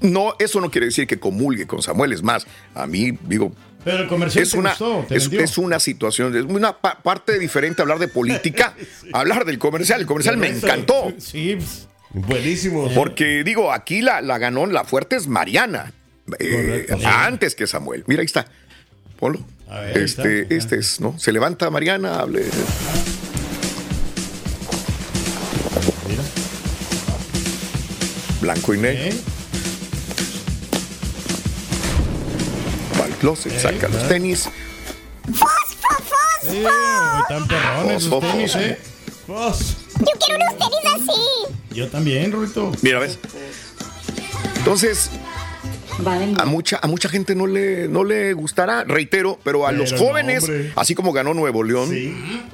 No, 0.00 0.34
eso 0.38 0.60
no 0.60 0.70
quiere 0.70 0.86
decir 0.86 1.06
que 1.06 1.18
comulgue 1.18 1.66
con 1.66 1.82
Samuel. 1.82 2.12
Es 2.12 2.22
más, 2.22 2.46
a 2.74 2.86
mí, 2.86 3.12
digo, 3.26 3.52
Pero 3.84 4.04
el 4.04 4.08
comercial 4.08 4.42
es 4.42 4.50
te 4.52 4.58
una, 4.58 4.70
gustó, 4.70 5.04
te 5.08 5.16
es, 5.42 5.58
una 5.58 5.78
situación, 5.80 6.34
es 6.36 6.44
una 6.44 6.78
pa- 6.78 6.98
parte 7.02 7.38
diferente 7.38 7.82
hablar 7.82 7.98
de 7.98 8.08
política, 8.08 8.74
hablar 9.12 9.44
del 9.44 9.58
comercial. 9.58 10.00
El 10.00 10.06
comercial 10.06 10.36
me 10.38 10.48
encantó. 10.48 11.12
Sí, 11.18 11.56
pues, 11.56 11.86
Buenísimo. 12.10 12.88
Porque 12.94 13.44
digo, 13.44 13.70
aquí 13.70 14.00
la, 14.00 14.22
la 14.22 14.38
ganó, 14.38 14.64
la 14.66 14.84
fuerte 14.84 15.16
es 15.16 15.26
Mariana. 15.26 15.92
Eh, 16.38 16.86
antes 17.04 17.54
que 17.54 17.66
Samuel. 17.66 18.04
Mira, 18.06 18.20
ahí 18.20 18.26
está. 18.26 18.46
Ponlo. 19.18 19.40
A 19.68 19.80
ver, 19.80 19.98
este, 19.98 20.40
está. 20.42 20.54
este 20.54 20.76
es, 20.78 21.00
¿no? 21.00 21.18
Se 21.18 21.32
levanta 21.32 21.68
Mariana, 21.70 22.20
hable. 22.20 22.44
Blanco 28.48 28.72
y 28.72 28.78
negro. 28.78 29.16
Va 32.98 33.04
al 33.04 33.10
closet, 33.16 33.60
saca 33.60 33.88
los 33.88 34.08
tenis. 34.08 34.48
sí, 36.48 36.62
están 37.20 37.46
perrones 37.46 38.04
sus 38.04 38.10
Fosfo, 38.10 38.26
tenis, 38.26 38.52
fosfo. 38.52 38.64
¿eh? 38.64 38.78
Yo 39.98 40.12
quiero 40.24 40.44
unos 40.46 40.70
tenis 40.70 40.94
así. 40.94 41.74
Yo 41.74 41.88
también, 41.88 42.32
Rurito. 42.32 42.72
Mira, 42.80 43.00
¿ves? 43.00 43.18
Entonces, 44.56 45.10
a 46.38 46.44
mucha, 46.46 46.78
a 46.82 46.86
mucha 46.86 47.08
gente 47.08 47.34
no 47.34 47.46
le, 47.46 47.88
no 47.88 48.04
le 48.04 48.32
gustará, 48.32 48.84
reitero, 48.84 49.38
pero 49.44 49.66
a 49.66 49.72
los 49.72 49.92
Pero 49.92 50.04
jóvenes, 50.06 50.44
hombre. 50.44 50.72
así 50.76 50.94
como 50.94 51.12
ganó 51.12 51.34
Nuevo 51.34 51.62
León, 51.64 51.90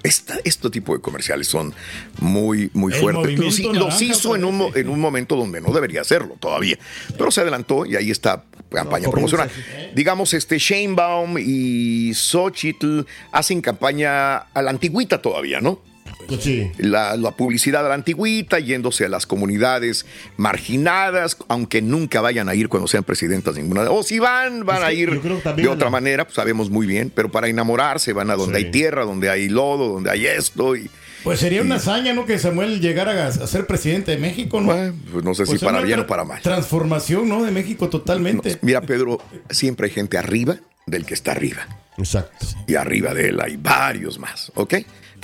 esta- 0.02 0.38
este 0.44 0.70
tipo 0.70 0.94
de 0.94 1.00
comerciales 1.00 1.46
son 1.48 1.74
muy, 2.20 2.70
muy 2.72 2.92
El 2.92 3.00
fuertes. 3.00 3.38
Los, 3.74 4.00
hizo 4.02 4.34
en 4.36 4.44
un, 4.44 4.70
en 4.74 4.88
un 4.88 5.00
momento 5.00 5.36
donde 5.36 5.60
no 5.60 5.72
debería 5.72 6.00
hacerlo 6.00 6.36
todavía, 6.40 6.78
pero 7.18 7.30
se 7.30 7.42
adelantó 7.42 7.84
y 7.86 7.96
ahí 7.96 8.10
está 8.10 8.44
campaña 8.70 9.04
No, 9.06 9.10
promocional. 9.12 9.48
comienza 9.50 9.94
Digamos, 9.94 10.34
este 10.34 10.58
Sheinbaum 10.58 11.36
y 11.38 12.12
Xochitl 12.14 13.02
hacen 13.30 13.60
campaña 13.60 14.36
a 14.38 14.62
la 14.62 14.70
antigüita 14.70 15.22
todavía, 15.22 15.60
¿no? 15.60 15.80
Pues 16.26 16.42
sí. 16.42 16.70
la, 16.78 17.16
la 17.16 17.30
publicidad 17.32 17.84
a 17.84 17.88
la 17.88 17.94
antigüita, 17.94 18.58
yéndose 18.58 19.04
a 19.04 19.08
las 19.08 19.26
comunidades 19.26 20.06
marginadas, 20.36 21.36
aunque 21.48 21.82
nunca 21.82 22.20
vayan 22.20 22.48
a 22.48 22.54
ir 22.54 22.68
cuando 22.68 22.86
sean 22.88 23.04
presidentas 23.04 23.56
ninguna 23.56 23.82
de 23.82 23.88
O 23.88 24.02
si 24.02 24.18
van, 24.18 24.64
van 24.64 24.78
Es 24.78 24.84
a 24.84 24.92
ir 24.92 25.20
de 25.20 25.68
otra 25.68 25.86
la- 25.86 25.90
manera, 25.90 26.24
pues 26.24 26.34
sabemos 26.36 26.70
muy 26.70 26.86
bien, 26.86 27.10
pero 27.14 27.30
para 27.30 27.48
enamorarse 27.48 28.12
van 28.12 28.30
a 28.30 28.36
donde 28.36 28.60
Sí. 28.60 28.64
hay 28.66 28.70
tierra, 28.70 29.04
donde 29.04 29.28
hay 29.30 29.48
lodo, 29.48 29.88
donde 29.94 30.10
hay 30.10 30.26
esto. 30.26 30.76
Y, 30.76 30.88
Pues 31.22 31.40
sería 31.40 31.62
una 31.62 31.76
hazaña, 31.76 32.12
¿no? 32.12 32.26
Que 32.26 32.38
Samuel 32.38 32.80
llegara 32.80 33.26
a, 33.26 33.32
ser 33.46 33.66
presidente 33.66 34.10
de 34.12 34.18
México, 34.18 34.60
¿no? 34.60 34.74
pues 35.12 35.24
no 35.24 35.34
sé 35.34 35.44
si 35.46 35.52
Pues 35.52 35.62
para 35.64 35.80
bien 35.80 36.00
o 36.00 36.06
para 36.06 36.24
mal. 36.24 36.40
Transformación, 36.42 37.28
¿no? 37.28 37.42
De 37.44 37.50
México 37.50 37.88
totalmente. 37.88 38.58
Mira, 38.62 38.80
Pedro, 38.82 39.20
siempre 39.50 39.86
hay 39.88 39.92
gente 39.92 40.18
arriba 40.18 40.56
del 40.86 41.04
que 41.06 41.14
está 41.14 41.32
arriba. 41.32 41.66
Exacto. 41.96 42.46
Y 42.66 42.74
arriba 42.74 43.14
de 43.14 43.28
él 43.28 43.40
hay 43.40 43.56
varios 43.56 44.18
más, 44.18 44.50
¿ok? 44.54 44.74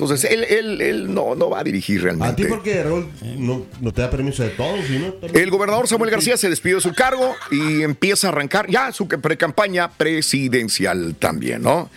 Entonces, 0.04 0.30
él, 0.30 0.44
él, 0.44 0.80
él 0.80 1.14
no, 1.14 1.34
no 1.34 1.50
va 1.50 1.60
a 1.60 1.64
dirigir 1.64 1.98
A 1.98 2.00
ti 2.00 2.04
realmente. 2.04 2.44
porque 2.46 2.82
Raúl 2.82 3.08
no, 3.36 3.66
no 3.80 3.92
te 3.92 4.00
da 4.00 4.10
permiso 4.10 4.42
de 4.42 4.50
todos, 4.50 4.80
¿sí, 4.86 4.98
no? 4.98 5.28
El 5.28 5.50
gobernador 5.50 5.86
Samuel 5.88 6.10
García 6.10 6.36
se 6.36 6.48
despidió 6.48 6.76
de 6.76 6.82
su 6.82 6.94
cargo 6.94 7.34
y 7.50 7.82
empieza 7.82 8.28
a 8.28 8.30
arrancar 8.30 8.68
ya 8.70 8.92
su 8.92 9.06
pre-campaña 9.06 9.90
presidencial 9.90 11.14
también, 11.18 11.62
¿no? 11.62 11.90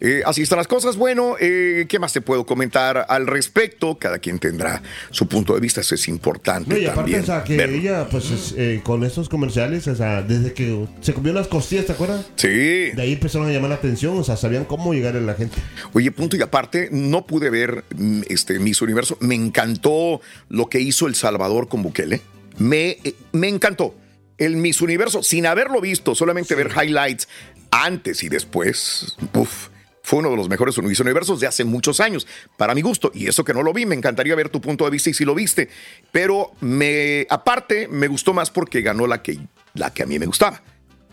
Eh, 0.00 0.22
así 0.24 0.42
están 0.42 0.58
las 0.58 0.68
cosas. 0.68 0.96
Bueno, 0.96 1.36
eh, 1.40 1.86
¿qué 1.88 1.98
más 1.98 2.12
te 2.12 2.20
puedo 2.20 2.46
comentar 2.46 3.06
al 3.08 3.26
respecto? 3.26 3.98
Cada 3.98 4.18
quien 4.18 4.38
tendrá 4.38 4.82
su 5.10 5.26
punto 5.26 5.54
de 5.54 5.60
vista, 5.60 5.80
eso 5.80 5.94
es 5.94 6.06
importante 6.08 6.70
No, 6.74 6.78
y 6.78 6.84
aparte, 6.86 7.00
también. 7.00 7.22
o 7.22 7.26
sea, 7.26 7.44
que 7.44 7.56
verlo. 7.56 7.76
ella, 7.76 8.08
pues, 8.08 8.30
es, 8.30 8.54
eh, 8.56 8.80
con 8.84 9.04
estos 9.04 9.28
comerciales, 9.28 9.86
o 9.88 9.94
sea, 9.96 10.22
desde 10.22 10.52
que 10.52 10.86
se 11.00 11.12
comió 11.14 11.32
las 11.32 11.48
costillas, 11.48 11.86
¿te 11.86 11.92
acuerdas? 11.92 12.26
Sí. 12.36 12.48
De 12.48 13.02
ahí 13.02 13.12
empezaron 13.14 13.48
a 13.48 13.52
llamar 13.52 13.70
la 13.70 13.76
atención, 13.76 14.16
o 14.18 14.24
sea, 14.24 14.36
sabían 14.36 14.64
cómo 14.64 14.92
llegar 14.94 15.16
a 15.16 15.20
la 15.20 15.34
gente. 15.34 15.56
Oye, 15.92 16.10
punto 16.12 16.36
y 16.36 16.42
aparte, 16.42 16.88
no 16.92 17.26
pude 17.26 17.50
ver 17.50 17.84
mm, 17.96 18.22
este 18.28 18.58
Miss 18.58 18.80
Universo. 18.82 19.18
Me 19.20 19.34
encantó 19.34 20.20
lo 20.48 20.66
que 20.68 20.80
hizo 20.80 21.06
El 21.06 21.14
Salvador 21.14 21.68
con 21.68 21.82
Bukele. 21.82 22.20
Me, 22.58 22.98
me 23.32 23.48
encantó. 23.48 23.94
El 24.36 24.56
Miss 24.56 24.80
Universo, 24.80 25.24
sin 25.24 25.46
haberlo 25.46 25.80
visto, 25.80 26.14
solamente 26.14 26.54
ver 26.54 26.70
highlights 26.80 27.26
antes 27.72 28.22
y 28.22 28.28
después. 28.28 29.16
Uf, 29.34 29.68
fue 30.08 30.20
uno 30.20 30.30
de 30.30 30.36
los 30.36 30.48
mejores 30.48 30.78
Universos 31.00 31.38
de 31.38 31.46
hace 31.46 31.64
muchos 31.64 32.00
años, 32.00 32.26
para 32.56 32.74
mi 32.74 32.80
gusto. 32.80 33.10
Y 33.14 33.26
eso 33.28 33.44
que 33.44 33.52
no 33.52 33.62
lo 33.62 33.74
vi, 33.74 33.84
me 33.84 33.94
encantaría 33.94 34.34
ver 34.34 34.48
tu 34.48 34.58
punto 34.58 34.86
de 34.86 34.90
vista 34.90 35.10
y 35.10 35.14
si 35.14 35.26
lo 35.26 35.34
viste. 35.34 35.68
Pero 36.12 36.52
me, 36.62 37.26
aparte, 37.28 37.88
me 37.88 38.08
gustó 38.08 38.32
más 38.32 38.48
porque 38.50 38.80
ganó 38.80 39.06
la 39.06 39.20
que, 39.22 39.38
la 39.74 39.92
que 39.92 40.04
a 40.04 40.06
mí 40.06 40.18
me 40.18 40.24
gustaba. 40.24 40.62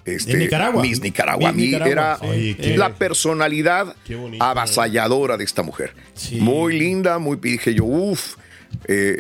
Este, 0.06 0.32
En 0.32 0.40
Nicaragua. 0.40 0.82
Miss 0.82 1.02
Nicaragua. 1.02 1.50
A 1.50 1.52
Miss 1.52 1.62
mí 1.66 1.72
Nicaragua, 1.72 1.92
era 1.92 2.18
sí. 2.22 2.26
Oye, 2.28 2.56
qué- 2.58 2.78
la 2.78 2.94
personalidad 2.94 3.96
avasalladora 4.40 5.36
de 5.36 5.44
esta 5.44 5.62
mujer. 5.62 5.94
Muy 6.40 6.80
linda, 6.80 7.18
muy 7.20 7.38
dije 7.38 7.74
yo, 7.74 7.84
uff. 7.84 8.36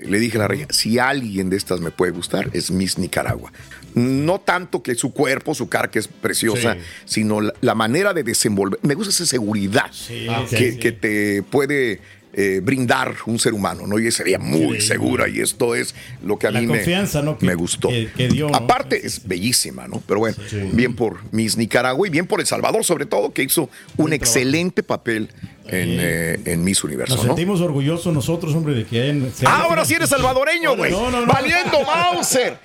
le 0.06 0.20
dije 0.20 0.38
a 0.38 0.42
la 0.42 0.48
reina, 0.48 0.68
si 0.70 1.00
alguien 1.00 1.50
de 1.50 1.58
estas 1.58 1.82
me 1.82 1.92
puede 1.92 2.12
gustar, 2.14 2.50
es 2.54 2.72
Miss 2.72 2.98
Nicaragua. 2.98 3.52
No 3.96 4.40
tanto 4.40 4.84
que 4.84 4.94
su 4.96 5.12
cuerpo, 5.14 5.56
su 5.56 5.68
cara 5.70 5.90
que 5.90 6.00
es 6.00 6.08
preciosa, 6.08 6.76
Sí. 6.76 6.80
sino 7.06 7.42
la, 7.42 7.54
la 7.62 7.76
manera 7.76 8.14
de 8.14 8.24
desenvolver. 8.24 8.80
Me 8.84 8.94
gusta 8.94 9.10
esa 9.12 9.26
seguridad 9.26 9.90
Ah, 10.30 10.46
que, 10.50 10.78
que 10.78 10.92
te 10.92 11.42
puede 11.44 12.00
eh, 12.38 12.60
brindar 12.62 13.16
un 13.28 13.40
ser 13.40 13.54
humano, 13.54 13.88
¿no? 13.88 13.98
Y 13.98 14.12
sería 14.12 14.38
muy 14.38 14.82
segura 14.82 15.30
y 15.30 15.40
esto 15.40 15.74
es 15.74 15.96
lo 16.22 16.38
que 16.38 16.48
a 16.48 16.52
La 16.52 16.60
mí 16.60 16.68
me, 16.68 16.76
confianza, 16.80 17.22
¿no? 17.22 17.38
que- 17.38 17.46
me 17.46 17.56
gustó. 17.56 17.88
que- 17.88 18.10
que 18.14 18.28
dio, 18.28 18.50
¿no? 18.50 18.56
Aparte 18.58 19.08
es 19.08 19.26
bellísima, 19.26 19.88
¿no? 19.88 20.04
Pero 20.06 20.20
bueno, 20.20 20.36
bien 20.74 20.94
por 20.98 21.20
Miss 21.32 21.56
Nicaragua 21.56 22.06
y 22.06 22.12
bien 22.12 22.28
por 22.28 22.42
El 22.42 22.46
Salvador 22.46 22.84
sobre 22.84 23.06
todo, 23.06 23.32
que 23.32 23.42
hizo 23.44 23.70
un 23.96 24.12
excelente 24.12 24.84
papel 24.84 25.30
en, 25.68 25.98
eh, 26.00 26.40
en 26.46 26.64
Miss 26.64 26.84
Universo, 26.84 27.16
Nos 27.16 27.24
¿no? 27.26 27.30
sentimos 27.32 27.62
orgullosos 27.62 28.14
nosotros, 28.14 28.54
hombre, 28.56 28.74
de 28.76 28.86
que 28.86 29.02
hayan... 29.02 29.24
hayan- 29.40 29.48
Ahora 29.62 29.84
sí 29.86 29.94
eres 29.96 30.10
salvadoreño, 30.10 30.76
güey. 30.76 30.92
No, 30.92 31.10
no, 31.10 31.22
no. 31.22 31.28
Valiendo 31.32 31.82
Mauser. 31.84 32.58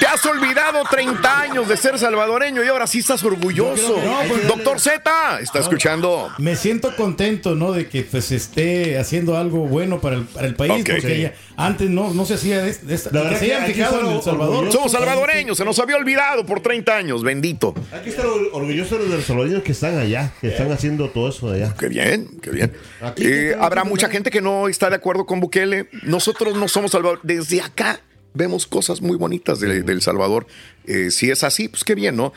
Te 0.00 0.06
has 0.06 0.26
olvidado 0.26 0.82
30 0.90 1.40
años 1.40 1.68
de 1.68 1.76
ser 1.76 1.96
salvadoreño 2.00 2.64
y 2.64 2.66
ahora 2.68 2.88
sí 2.88 2.98
estás 2.98 3.22
orgulloso. 3.22 3.96
No, 4.04 4.18
pues- 4.28 4.48
Doctor 4.48 4.80
Z, 4.80 5.38
está 5.40 5.60
escuchando. 5.60 6.28
Me 6.38 6.56
siento 6.56 6.94
contento, 6.96 7.54
¿no? 7.54 7.70
De 7.72 7.88
que 7.88 8.02
pues 8.02 8.32
esté 8.32 8.98
haciendo 8.98 9.36
algo 9.36 9.66
bueno 9.68 10.00
para 10.00 10.16
el, 10.16 10.24
para 10.24 10.48
el 10.48 10.56
país, 10.56 10.72
Ok. 10.82 10.90
porque 11.00 11.32
Sí. 11.32 11.50
antes 11.56 11.88
no, 11.90 12.12
no 12.12 12.26
se 12.26 12.34
hacía 12.34 12.60
de, 12.62 12.74
de 12.74 12.94
esta. 12.94 13.10
La 13.12 13.20
que 13.20 13.24
verdad 13.28 13.38
se 13.40 13.46
que 13.46 13.54
hayan 13.54 13.66
fijado 13.72 14.00
en 14.00 14.16
El 14.16 14.22
Salvador. 14.22 14.72
Somos 14.72 14.90
salvadoreños, 14.90 15.56
se 15.58 15.64
nos 15.64 15.78
había 15.78 15.94
olvidado 15.96 16.44
por 16.44 16.58
30 16.60 16.96
años, 16.96 17.22
bendito. 17.22 17.72
Hay 17.92 18.00
que 18.00 18.10
estar 18.10 18.26
or- 18.26 18.50
orgullosos 18.52 18.98
de 18.98 19.16
los 19.16 19.24
salvadoreños 19.24 19.62
que 19.62 19.70
están 19.72 19.96
allá, 19.96 20.32
que 20.40 20.48
están 20.48 20.72
haciendo 20.72 21.08
todo 21.10 21.28
eso 21.28 21.52
allá. 21.52 21.72
Qué 21.78 21.86
bien, 21.88 22.15
qué 22.40 22.50
bien. 22.50 22.72
Eh, 23.16 23.56
habrá 23.58 23.84
mucha 23.84 24.08
gente 24.08 24.30
que 24.30 24.40
no 24.40 24.68
está 24.68 24.90
de 24.90 24.96
acuerdo 24.96 25.26
con 25.26 25.40
Bukele. 25.40 25.88
Nosotros 26.02 26.56
no 26.56 26.68
somos 26.68 26.92
Salvador. 26.92 27.20
Desde 27.22 27.60
acá 27.60 28.00
vemos 28.36 28.66
cosas 28.66 29.00
muy 29.00 29.16
bonitas 29.16 29.60
de, 29.60 29.82
del 29.82 30.02
Salvador. 30.02 30.46
Eh, 30.86 31.10
si 31.10 31.30
es 31.30 31.42
así, 31.42 31.68
pues 31.68 31.82
qué 31.82 31.94
bien, 31.94 32.16
¿no? 32.16 32.32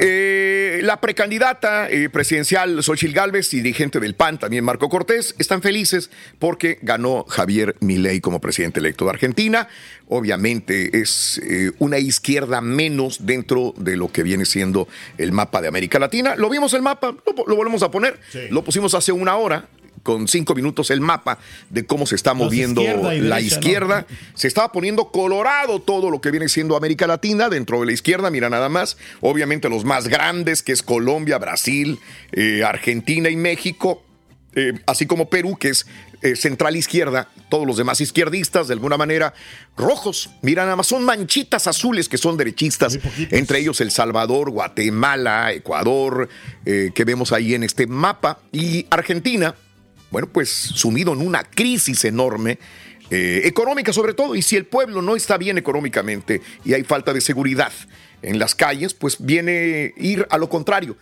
Eh, 0.00 0.80
la 0.82 1.00
precandidata 1.00 1.90
eh, 1.90 2.08
presidencial 2.08 2.82
Xochil 2.82 3.12
Gálvez, 3.12 3.50
dirigente 3.50 4.00
del 4.00 4.14
PAN, 4.14 4.38
también 4.38 4.64
Marco 4.64 4.88
Cortés, 4.88 5.34
están 5.38 5.60
felices 5.60 6.10
porque 6.38 6.78
ganó 6.80 7.24
Javier 7.28 7.76
Milei 7.80 8.20
como 8.20 8.40
presidente 8.40 8.80
electo 8.80 9.04
de 9.04 9.10
Argentina. 9.10 9.68
Obviamente 10.08 11.00
es 11.00 11.40
una 11.78 11.98
izquierda 11.98 12.60
menos 12.60 13.26
dentro 13.26 13.72
de 13.78 13.96
lo 13.96 14.12
que 14.12 14.22
viene 14.22 14.44
siendo 14.44 14.86
el 15.16 15.32
mapa 15.32 15.62
de 15.62 15.68
América 15.68 15.98
Latina. 15.98 16.34
Lo 16.36 16.50
vimos 16.50 16.74
el 16.74 16.82
mapa, 16.82 17.14
lo, 17.26 17.46
lo 17.46 17.56
volvemos 17.56 17.82
a 17.82 17.90
poner. 17.90 18.18
Lo 18.50 18.62
pusimos 18.62 18.94
hace 18.94 19.12
una 19.12 19.36
hora 19.36 19.68
con 20.02 20.28
cinco 20.28 20.54
minutos 20.54 20.90
el 20.90 21.00
mapa 21.00 21.38
de 21.70 21.86
cómo 21.86 22.06
se 22.06 22.14
está 22.14 22.34
moviendo 22.34 22.80
izquierda 22.80 23.02
la 23.02 23.10
derecha, 23.10 23.28
¿no? 23.30 23.40
izquierda. 23.40 24.06
Se 24.34 24.48
estaba 24.48 24.72
poniendo 24.72 25.10
colorado 25.10 25.80
todo 25.80 26.10
lo 26.10 26.20
que 26.20 26.30
viene 26.30 26.48
siendo 26.48 26.76
América 26.76 27.06
Latina 27.06 27.48
dentro 27.48 27.80
de 27.80 27.86
la 27.86 27.92
izquierda, 27.92 28.30
mira 28.30 28.50
nada 28.50 28.68
más. 28.68 28.96
Obviamente 29.20 29.68
los 29.68 29.84
más 29.84 30.08
grandes, 30.08 30.62
que 30.62 30.72
es 30.72 30.82
Colombia, 30.82 31.38
Brasil, 31.38 31.98
eh, 32.32 32.64
Argentina 32.64 33.30
y 33.30 33.36
México, 33.36 34.02
eh, 34.54 34.74
así 34.86 35.06
como 35.06 35.30
Perú, 35.30 35.56
que 35.56 35.70
es 35.70 35.86
eh, 36.22 36.36
central 36.36 36.76
izquierda, 36.76 37.28
todos 37.48 37.66
los 37.66 37.76
demás 37.76 38.00
izquierdistas, 38.00 38.68
de 38.68 38.74
alguna 38.74 38.96
manera, 38.96 39.34
rojos. 39.76 40.30
Mira, 40.40 40.62
nada 40.62 40.76
más 40.76 40.86
son 40.86 41.04
manchitas 41.04 41.66
azules 41.66 42.08
que 42.08 42.16
son 42.16 42.36
derechistas, 42.36 42.96
entre 43.32 43.58
ellos 43.58 43.80
El 43.80 43.90
Salvador, 43.90 44.50
Guatemala, 44.50 45.52
Ecuador, 45.52 46.28
eh, 46.64 46.92
que 46.94 47.04
vemos 47.04 47.32
ahí 47.32 47.54
en 47.54 47.64
este 47.64 47.88
mapa, 47.88 48.38
y 48.52 48.86
Argentina, 48.90 49.56
bueno, 50.12 50.28
pues 50.28 50.48
sumido 50.50 51.12
en 51.12 51.20
una 51.26 51.42
crisis 51.42 52.04
enorme. 52.04 52.58
eh, 53.10 53.42
económica 53.44 53.92
sobre 53.92 54.14
todo, 54.14 54.34
y 54.36 54.40
si 54.42 54.56
el 54.56 54.64
pueblo 54.64 55.02
no 55.02 55.16
está 55.16 55.36
bien 55.36 55.58
económicamente 55.58 56.40
y 56.64 56.72
hay 56.72 56.82
falta 56.84 57.12
de 57.12 57.20
seguridad 57.20 57.70
en 58.22 58.38
las 58.38 58.54
calles, 58.54 58.94
pues 58.94 59.16
viene 59.20 59.92
ir 59.98 60.26
a 60.30 60.38
lo 60.38 60.48
contrario. 60.48 60.96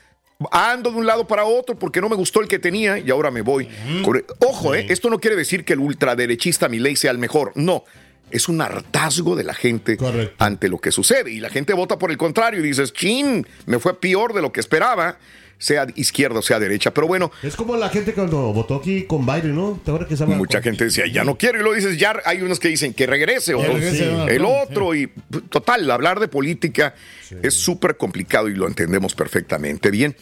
Ando 0.51 0.91
de 0.91 0.97
un 0.97 1.07
lado 1.07 1.29
para 1.29 1.45
otro 1.45 1.79
porque 1.79 2.01
no 2.01 2.09
me 2.09 2.17
gustó 2.17 2.41
el 2.41 2.49
que 2.49 2.59
tenía 2.59 2.99
y 2.99 3.11
ahora 3.11 3.31
me 3.31 3.43
voy. 3.43 3.69
con- 4.03 4.25
Ojo, 4.41 4.75
eh, 4.75 4.87
esto 4.89 5.09
no 5.11 5.21
quiere 5.21 5.37
decir 5.37 5.65
que 5.65 5.75
el 5.75 5.79
ultraderechista 5.81 6.69
Milei 6.69 6.97
sea 6.97 7.11
el 7.13 7.19
mejor. 7.19 7.53
No, 7.55 7.85
es 8.33 8.49
un 8.49 8.61
hartazgo 8.61 9.37
de 9.37 9.45
la 9.45 9.55
gente 9.55 9.97
ante 10.39 10.69
lo 10.69 10.79
que 10.79 10.91
sucede. 10.91 11.31
Y 11.31 11.39
la 11.41 11.51
gente 11.51 11.75
vota 11.75 11.97
por 11.99 12.11
el 12.11 12.17
contrario 12.17 12.59
y 12.59 12.63
dices, 12.65 12.93
chin, 12.93 13.47
me 13.67 13.79
fue 13.79 14.01
peor 14.01 14.33
de 14.33 14.41
lo 14.43 14.51
que 14.51 14.59
esperaba, 14.61 15.19
sea 15.61 15.87
izquierda 15.95 16.39
o 16.39 16.43
sea 16.43 16.59
derecha. 16.59 16.93
Pero 16.93 17.07
bueno, 17.07 17.31
Es 17.43 17.55
como 17.55 17.77
la 17.77 17.91
gente 17.91 18.15
cuando 18.15 18.53
votó 18.53 18.77
aquí 18.77 19.05
con 19.05 19.25
Biden, 19.25 19.55
¿no? 19.55 19.81
¿Te 19.85 19.93
que? 20.07 20.25
Mucha 20.25 20.63
gente 20.63 20.85
decía, 20.85 21.07
ya 21.07 21.23
no 21.23 21.37
quiero, 21.37 21.61
y 21.61 21.63
lo 21.63 21.73
dices, 21.75 21.99
ya 21.99 22.17
hay 22.25 22.41
unos 22.41 22.59
que 22.59 22.69
dicen 22.69 22.95
que 22.95 23.07
regrese, 23.07 23.55
o 23.55 23.61
Que 23.61 23.69
regrese 23.69 24.07
Donald 24.07 24.31
el 24.31 24.39
Trump, 24.39 24.55
otro, 24.63 24.95
y 24.95 25.07
total, 25.51 25.89
hablar 25.91 26.19
de 26.19 26.29
política 26.29 26.95
es 27.43 27.55
súper 27.55 27.97
complicado 27.97 28.49
y 28.49 28.55
lo 28.55 28.67
entendemos 28.67 29.15
perfectamente 29.15 29.91
bien. 29.91 30.17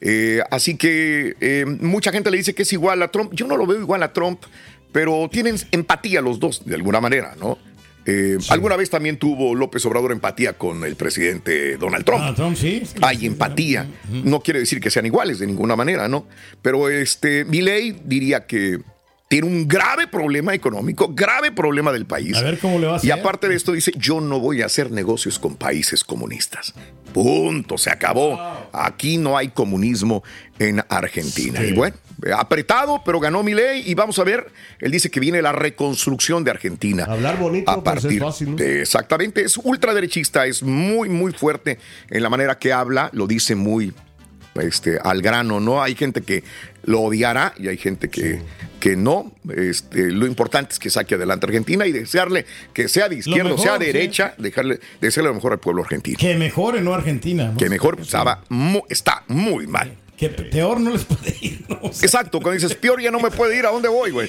Eh, 0.00 0.40
así 0.50 0.76
que 0.76 1.34
eh, 1.40 1.64
mucha 1.66 2.12
gente 2.12 2.30
le 2.30 2.36
dice 2.36 2.54
que 2.54 2.62
es 2.62 2.72
igual 2.72 3.02
a 3.02 3.08
Trump. 3.08 3.32
Yo 3.34 3.46
no 3.46 3.56
lo 3.56 3.66
veo 3.66 3.80
igual 3.80 4.02
a 4.02 4.12
Trump, 4.12 4.42
pero 4.92 5.28
tienen 5.30 5.56
empatía 5.72 6.20
los 6.20 6.38
dos, 6.38 6.64
de 6.64 6.76
alguna 6.76 7.00
manera, 7.00 7.34
¿no? 7.38 7.58
Eh, 8.06 8.38
Alguna 8.50 8.76
vez 8.76 8.90
también 8.90 9.16
tuvo 9.16 9.54
López 9.54 9.84
Obrador 9.86 10.12
empatía 10.12 10.52
con 10.54 10.84
el 10.84 10.94
presidente 10.96 11.76
Donald 11.78 12.04
Trump. 12.04 12.22
Ah, 12.24 12.34
Trump, 12.34 12.56
sí. 12.56 12.82
Hay 13.02 13.24
empatía. 13.26 13.86
No 14.10 14.40
quiere 14.40 14.60
decir 14.60 14.80
que 14.80 14.90
sean 14.90 15.06
iguales 15.06 15.38
de 15.38 15.46
ninguna 15.46 15.74
manera, 15.76 16.08
¿no? 16.08 16.26
Pero 16.62 16.88
este, 16.90 17.44
Milei 17.44 17.96
diría 18.04 18.46
que 18.46 18.78
tiene 19.28 19.46
un 19.48 19.66
grave 19.66 20.06
problema 20.06 20.54
económico, 20.54 21.08
grave 21.14 21.50
problema 21.50 21.92
del 21.92 22.04
país. 22.06 22.36
A 22.36 22.42
ver 22.42 22.58
cómo 22.58 22.78
le 22.78 22.86
va 22.86 22.92
a 22.96 23.00
Y 23.02 23.10
hacer. 23.10 23.12
aparte 23.20 23.48
de 23.48 23.54
esto 23.56 23.72
dice, 23.72 23.90
yo 23.96 24.20
no 24.20 24.38
voy 24.38 24.60
a 24.62 24.66
hacer 24.66 24.90
negocios 24.90 25.38
con 25.38 25.56
países 25.56 26.04
comunistas. 26.04 26.74
Punto, 27.12 27.78
se 27.78 27.90
acabó. 27.90 28.38
Aquí 28.72 29.16
no 29.16 29.36
hay 29.38 29.48
comunismo 29.48 30.22
en 30.58 30.82
Argentina. 30.88 31.64
Y 31.64 31.72
bueno, 31.72 31.96
apretado, 32.32 33.02
pero 33.04 33.20
ganó 33.20 33.42
Milei 33.42 33.82
y 33.90 33.94
vamos 33.94 34.18
a 34.18 34.24
ver, 34.24 34.46
él 34.78 34.90
dice 34.90 35.10
que 35.10 35.20
viene 35.20 35.42
la 35.42 35.52
reconstrucción 35.52 36.44
de 36.44 36.50
Argentina. 36.52 37.04
Hablar 37.04 37.38
bonito, 37.38 37.70
a 37.70 37.82
pues, 37.82 37.96
es 37.96 38.02
partir 38.02 38.20
fácil, 38.22 38.50
¿no? 38.52 38.56
de- 38.56 38.82
exactamente, 38.82 39.42
es 39.42 39.56
ultraderechista, 39.56 40.46
es 40.46 40.62
muy 40.62 41.08
muy 41.08 41.32
fuerte 41.32 41.78
en 42.10 42.22
la 42.22 42.28
manera 42.30 42.58
que 42.58 42.72
habla, 42.72 43.10
lo 43.12 43.26
dice 43.26 43.54
muy 43.54 43.92
este, 44.54 44.98
al 45.02 45.20
grano, 45.20 45.58
¿no? 45.58 45.82
Hay 45.82 45.96
gente 45.96 46.22
que 46.22 46.44
lo 46.84 47.00
odiará 47.00 47.54
y 47.58 47.66
hay 47.66 47.76
gente 47.76 48.08
que, 48.08 48.40
que 48.78 48.94
no. 48.96 49.32
Este, 49.52 50.12
lo 50.12 50.26
importante 50.28 50.74
es 50.74 50.78
que 50.78 50.90
saque 50.90 51.16
adelante 51.16 51.46
a 51.46 51.48
Argentina 51.48 51.84
y 51.86 51.92
desearle 51.92 52.46
que 52.72 52.86
sea 52.88 53.08
de 53.08 53.16
izquierda 53.16 53.52
o 53.52 53.58
sea 53.58 53.78
sí. 53.78 53.86
derecha, 53.86 54.32
dejarle, 54.38 54.78
desearle 55.00 55.30
lo 55.30 55.34
mejor 55.34 55.52
al 55.54 55.58
pueblo 55.58 55.82
argentino. 55.82 56.16
Que 56.20 56.36
mejore, 56.36 56.82
no 56.82 56.94
Argentina. 56.94 57.50
¿no? 57.50 57.56
Que 57.58 57.68
mejor 57.68 57.98
estaba 58.00 58.44
mu- 58.48 58.84
está 58.88 59.24
muy 59.26 59.66
mal. 59.66 59.96
Que 60.16 60.28
peor 60.28 60.80
no 60.80 60.90
les 60.90 61.04
puede 61.04 61.36
ir. 61.40 61.64
¿no? 61.68 61.76
Exacto, 61.84 62.40
cuando 62.40 62.52
dices 62.60 62.74
peor 62.76 63.00
ya 63.00 63.10
no 63.10 63.20
me 63.20 63.30
puede 63.30 63.58
ir, 63.58 63.66
¿a 63.66 63.70
dónde 63.70 63.88
voy, 63.88 64.10
güey? 64.10 64.28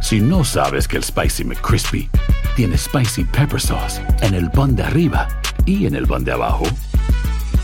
Si 0.00 0.20
no 0.20 0.44
sabes 0.44 0.86
que 0.86 0.96
el 0.96 1.04
Spicy 1.04 1.44
McCrispy 1.44 2.08
tiene 2.54 2.78
Spicy 2.78 3.24
Pepper 3.24 3.60
Sauce 3.60 4.00
en 4.22 4.34
el 4.34 4.50
pan 4.50 4.76
de 4.76 4.84
arriba 4.84 5.28
y 5.66 5.86
en 5.86 5.94
el 5.96 6.06
pan 6.06 6.24
de 6.24 6.32
abajo, 6.32 6.64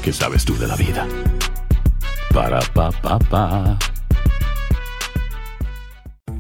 ¿qué 0.03 0.13
sabes 0.13 0.45
tú 0.45 0.59
de 0.59 0.67
la 0.67 0.77
vida? 0.77 1.07
Para, 2.35 2.61
pa, 2.61 2.91
pa, 2.91 3.19
pa. 3.19 3.79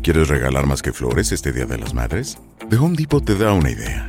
¿Quieres 0.02 0.28
regalar 0.28 0.66
más 0.66 0.82
que 0.82 0.92
flores 0.92 1.30
este 1.30 1.52
Día 1.52 1.66
de 1.66 1.78
las 1.78 1.94
Madres? 1.94 2.38
The 2.68 2.76
Home 2.76 2.96
Depot 2.96 3.24
te 3.24 3.36
da 3.36 3.52
una 3.52 3.70
idea. 3.70 4.08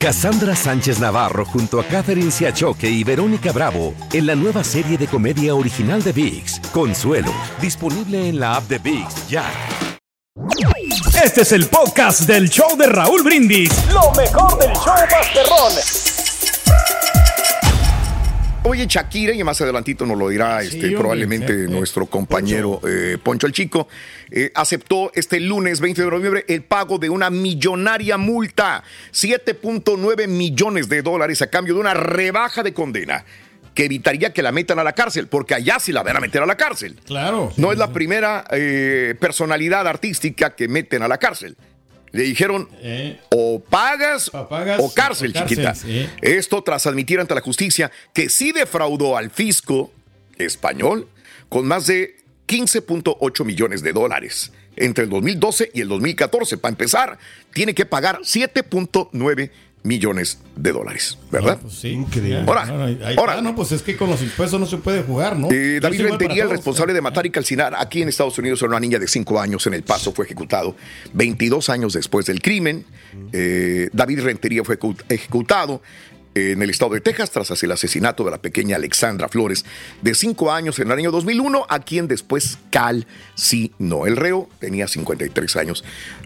Cassandra 0.00 0.56
Sánchez 0.56 0.98
Navarro 0.98 1.44
junto 1.44 1.78
a 1.78 1.84
Catherine 1.84 2.30
Siachoque 2.30 2.88
y 2.88 3.04
Verónica 3.04 3.52
Bravo 3.52 3.92
en 4.14 4.24
la 4.24 4.34
nueva 4.34 4.64
serie 4.64 4.96
de 4.96 5.06
comedia 5.06 5.54
original 5.54 6.02
de 6.02 6.12
VIX, 6.12 6.58
Consuelo, 6.72 7.30
disponible 7.60 8.30
en 8.30 8.40
la 8.40 8.56
app 8.56 8.66
de 8.66 8.78
VIX 8.78 9.28
ya. 9.28 9.44
Este 11.22 11.42
es 11.42 11.52
el 11.52 11.66
podcast 11.66 12.22
del 12.22 12.48
show 12.48 12.78
de 12.78 12.86
Raúl 12.86 13.22
Brindis. 13.22 13.70
Lo 13.92 14.10
mejor 14.12 14.58
del 14.58 14.72
show 14.72 14.94
Masterrón. 15.10 16.09
Oye, 18.62 18.86
Shakira, 18.86 19.32
y 19.32 19.42
más 19.42 19.58
adelantito 19.62 20.04
nos 20.04 20.18
lo 20.18 20.28
dirá 20.28 20.62
este, 20.62 20.90
probablemente 20.90 21.52
eh, 21.52 21.64
eh, 21.64 21.68
nuestro 21.68 22.04
compañero 22.06 22.80
eh, 22.86 23.16
Poncho 23.22 23.46
el 23.46 23.54
Chico, 23.54 23.88
eh, 24.30 24.52
aceptó 24.54 25.10
este 25.14 25.40
lunes 25.40 25.80
20 25.80 26.04
de 26.04 26.10
noviembre 26.10 26.44
el 26.46 26.62
pago 26.62 26.98
de 26.98 27.08
una 27.08 27.30
millonaria 27.30 28.18
multa, 28.18 28.84
7.9 29.12 30.28
millones 30.28 30.90
de 30.90 31.00
dólares 31.00 31.40
a 31.40 31.46
cambio 31.46 31.74
de 31.74 31.80
una 31.80 31.94
rebaja 31.94 32.62
de 32.62 32.74
condena 32.74 33.24
que 33.74 33.84
evitaría 33.84 34.32
que 34.32 34.42
la 34.42 34.52
metan 34.52 34.78
a 34.78 34.84
la 34.84 34.92
cárcel, 34.92 35.28
porque 35.28 35.54
allá 35.54 35.78
sí 35.78 35.92
la 35.92 36.02
van 36.02 36.16
a 36.16 36.20
meter 36.20 36.42
a 36.42 36.46
la 36.46 36.56
cárcel. 36.56 36.98
Claro. 37.06 37.52
No 37.56 37.72
es 37.72 37.78
la 37.78 37.92
primera 37.92 38.44
eh, 38.50 39.14
personalidad 39.18 39.86
artística 39.86 40.50
que 40.50 40.68
meten 40.68 41.02
a 41.02 41.08
la 41.08 41.18
cárcel. 41.18 41.56
Le 42.12 42.24
dijeron, 42.24 42.68
o 43.30 43.60
pagas, 43.60 44.30
o 44.34 44.48
cárcel, 44.48 44.80
o 44.80 44.92
cárcel, 44.92 45.32
chiquita. 45.32 45.74
Esto 46.20 46.62
tras 46.62 46.86
admitir 46.86 47.20
ante 47.20 47.34
la 47.34 47.40
justicia 47.40 47.90
que 48.12 48.28
sí 48.28 48.52
defraudó 48.52 49.16
al 49.16 49.30
fisco 49.30 49.92
español 50.38 51.08
con 51.48 51.66
más 51.66 51.86
de 51.86 52.16
15.8 52.48 53.44
millones 53.44 53.82
de 53.82 53.92
dólares 53.92 54.52
entre 54.76 55.04
el 55.04 55.10
2012 55.10 55.70
y 55.72 55.82
el 55.82 55.88
2014. 55.88 56.56
Para 56.58 56.72
empezar, 56.72 57.18
tiene 57.52 57.74
que 57.74 57.86
pagar 57.86 58.20
7.9 58.20 59.50
millones 59.82 60.38
de 60.56 60.72
dólares, 60.72 61.16
¿verdad? 61.30 61.58
pues 61.62 61.72
sí. 61.74 61.88
Increíble. 61.88 62.44
Ahora, 62.46 62.64
ahí 62.64 63.14
ahora. 63.16 63.32
está, 63.32 63.40
no, 63.42 63.54
pues 63.56 63.72
es 63.72 63.80
que 63.82 63.96
con 63.96 64.10
los 64.10 64.20
impuestos 64.20 64.60
no 64.60 64.66
se 64.66 64.76
puede 64.76 65.02
jugar, 65.02 65.38
¿no? 65.38 65.48
Eh, 65.50 65.80
David 65.80 66.02
Rentería, 66.02 66.42
el 66.42 66.50
responsable 66.50 66.92
de 66.92 67.00
matar 67.00 67.24
y 67.24 67.30
calcinar 67.30 67.74
aquí 67.76 68.02
en 68.02 68.08
Estados 68.10 68.38
Unidos, 68.38 68.60
era 68.60 68.68
una 68.68 68.80
niña 68.80 68.98
de 68.98 69.08
5 69.08 69.40
años 69.40 69.66
en 69.66 69.74
El 69.74 69.82
Paso, 69.82 70.12
fue 70.12 70.26
ejecutado 70.26 70.76
22 71.14 71.70
años 71.70 71.94
después 71.94 72.26
del 72.26 72.42
crimen. 72.42 72.84
Eh, 73.32 73.88
David 73.92 74.20
Rentería 74.20 74.64
fue 74.64 74.78
ejecu- 74.78 75.02
ejecutado 75.08 75.80
en 76.34 76.62
el 76.62 76.70
estado 76.70 76.94
de 76.94 77.00
Texas 77.00 77.30
tras 77.30 77.62
el 77.62 77.72
asesinato 77.72 78.24
de 78.24 78.30
la 78.30 78.38
pequeña 78.38 78.76
Alexandra 78.76 79.28
Flores, 79.28 79.64
de 80.02 80.14
5 80.14 80.52
años 80.52 80.78
en 80.78 80.90
el 80.90 80.98
año 80.98 81.10
2001, 81.10 81.66
a 81.68 81.80
quien 81.80 82.08
después 82.08 82.58
calcinó. 82.70 84.06
El 84.06 84.16
reo 84.16 84.48
tenía 84.58 84.88
53 84.88 85.56
años, 85.56 85.84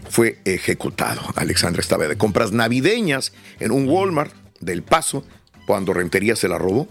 fue 0.09 0.39
ejecutado. 0.45 1.21
Alexandra 1.35 1.81
estaba 1.81 2.07
de 2.07 2.17
compras 2.17 2.51
navideñas 2.51 3.33
en 3.59 3.71
un 3.71 3.87
Walmart 3.87 4.33
del 4.59 4.83
Paso 4.83 5.25
cuando 5.65 5.93
Rentería 5.93 6.35
se 6.35 6.47
la 6.47 6.57
robó, 6.57 6.87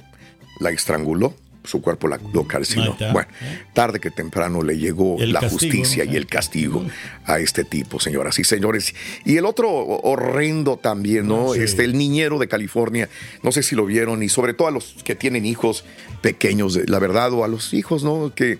la 0.60 0.70
estranguló, 0.70 1.34
su 1.64 1.80
cuerpo 1.80 2.08
la, 2.08 2.20
lo 2.32 2.46
calcinó. 2.46 2.96
Bueno, 3.12 3.28
tarde 3.72 3.98
que 3.98 4.10
temprano 4.10 4.62
le 4.62 4.78
llegó 4.78 5.16
El 5.18 5.32
la 5.32 5.40
castigo, 5.40 5.58
justicia 5.58 6.04
¿no? 6.04 6.12
y 6.12 6.16
el 6.16 6.26
castigo 6.26 6.84
a 7.24 7.38
este 7.38 7.64
tipo, 7.64 7.98
señoras 7.98 8.38
y 8.38 8.44
señores. 8.44 8.94
Y 9.24 9.36
el 9.38 9.46
otro 9.46 9.70
horrendo 9.70 10.76
también, 10.76 11.26
¿no? 11.26 11.52
Ah, 11.52 11.54
sí. 11.54 11.62
Este, 11.62 11.84
el 11.84 11.96
niñero 11.96 12.38
de 12.38 12.48
California, 12.48 13.08
no 13.42 13.50
sé 13.50 13.62
si 13.62 13.74
lo 13.74 13.86
vieron, 13.86 14.22
y 14.22 14.28
sobre 14.28 14.54
todo 14.54 14.68
a 14.68 14.70
los 14.70 14.96
que 15.04 15.14
tienen 15.14 15.46
hijos 15.46 15.84
pequeños, 16.20 16.78
la 16.88 16.98
verdad, 16.98 17.32
o 17.32 17.44
a 17.44 17.48
los 17.48 17.72
hijos, 17.72 18.04
¿no? 18.04 18.32
Que 18.34 18.58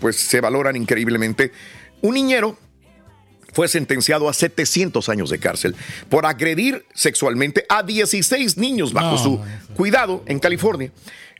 pues 0.00 0.16
se 0.16 0.40
valoran 0.40 0.76
increíblemente. 0.76 1.52
Un 2.02 2.14
niñero 2.14 2.58
fue 3.54 3.68
sentenciado 3.68 4.28
a 4.28 4.34
700 4.34 5.08
años 5.08 5.30
de 5.30 5.38
cárcel 5.38 5.76
por 6.10 6.26
agredir 6.26 6.84
sexualmente 6.92 7.64
a 7.68 7.82
16 7.82 8.58
niños 8.58 8.92
bajo 8.92 9.12
No, 9.12 9.18
su 9.18 9.40
cuidado 9.74 10.22
en 10.26 10.40
California. 10.40 10.90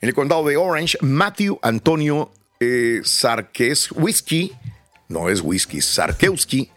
En 0.04 0.08
el 0.08 0.14
condado 0.14 0.44
de 0.46 0.58
Orange, 0.58 0.98
Matthew 1.00 1.58
Antonio 1.62 2.30
eh, 2.60 3.00
Sarkewski, 3.04 4.52
no 5.08 5.30
es 5.30 5.40
whisky, 5.40 5.80
Sarkewski, 5.80 6.70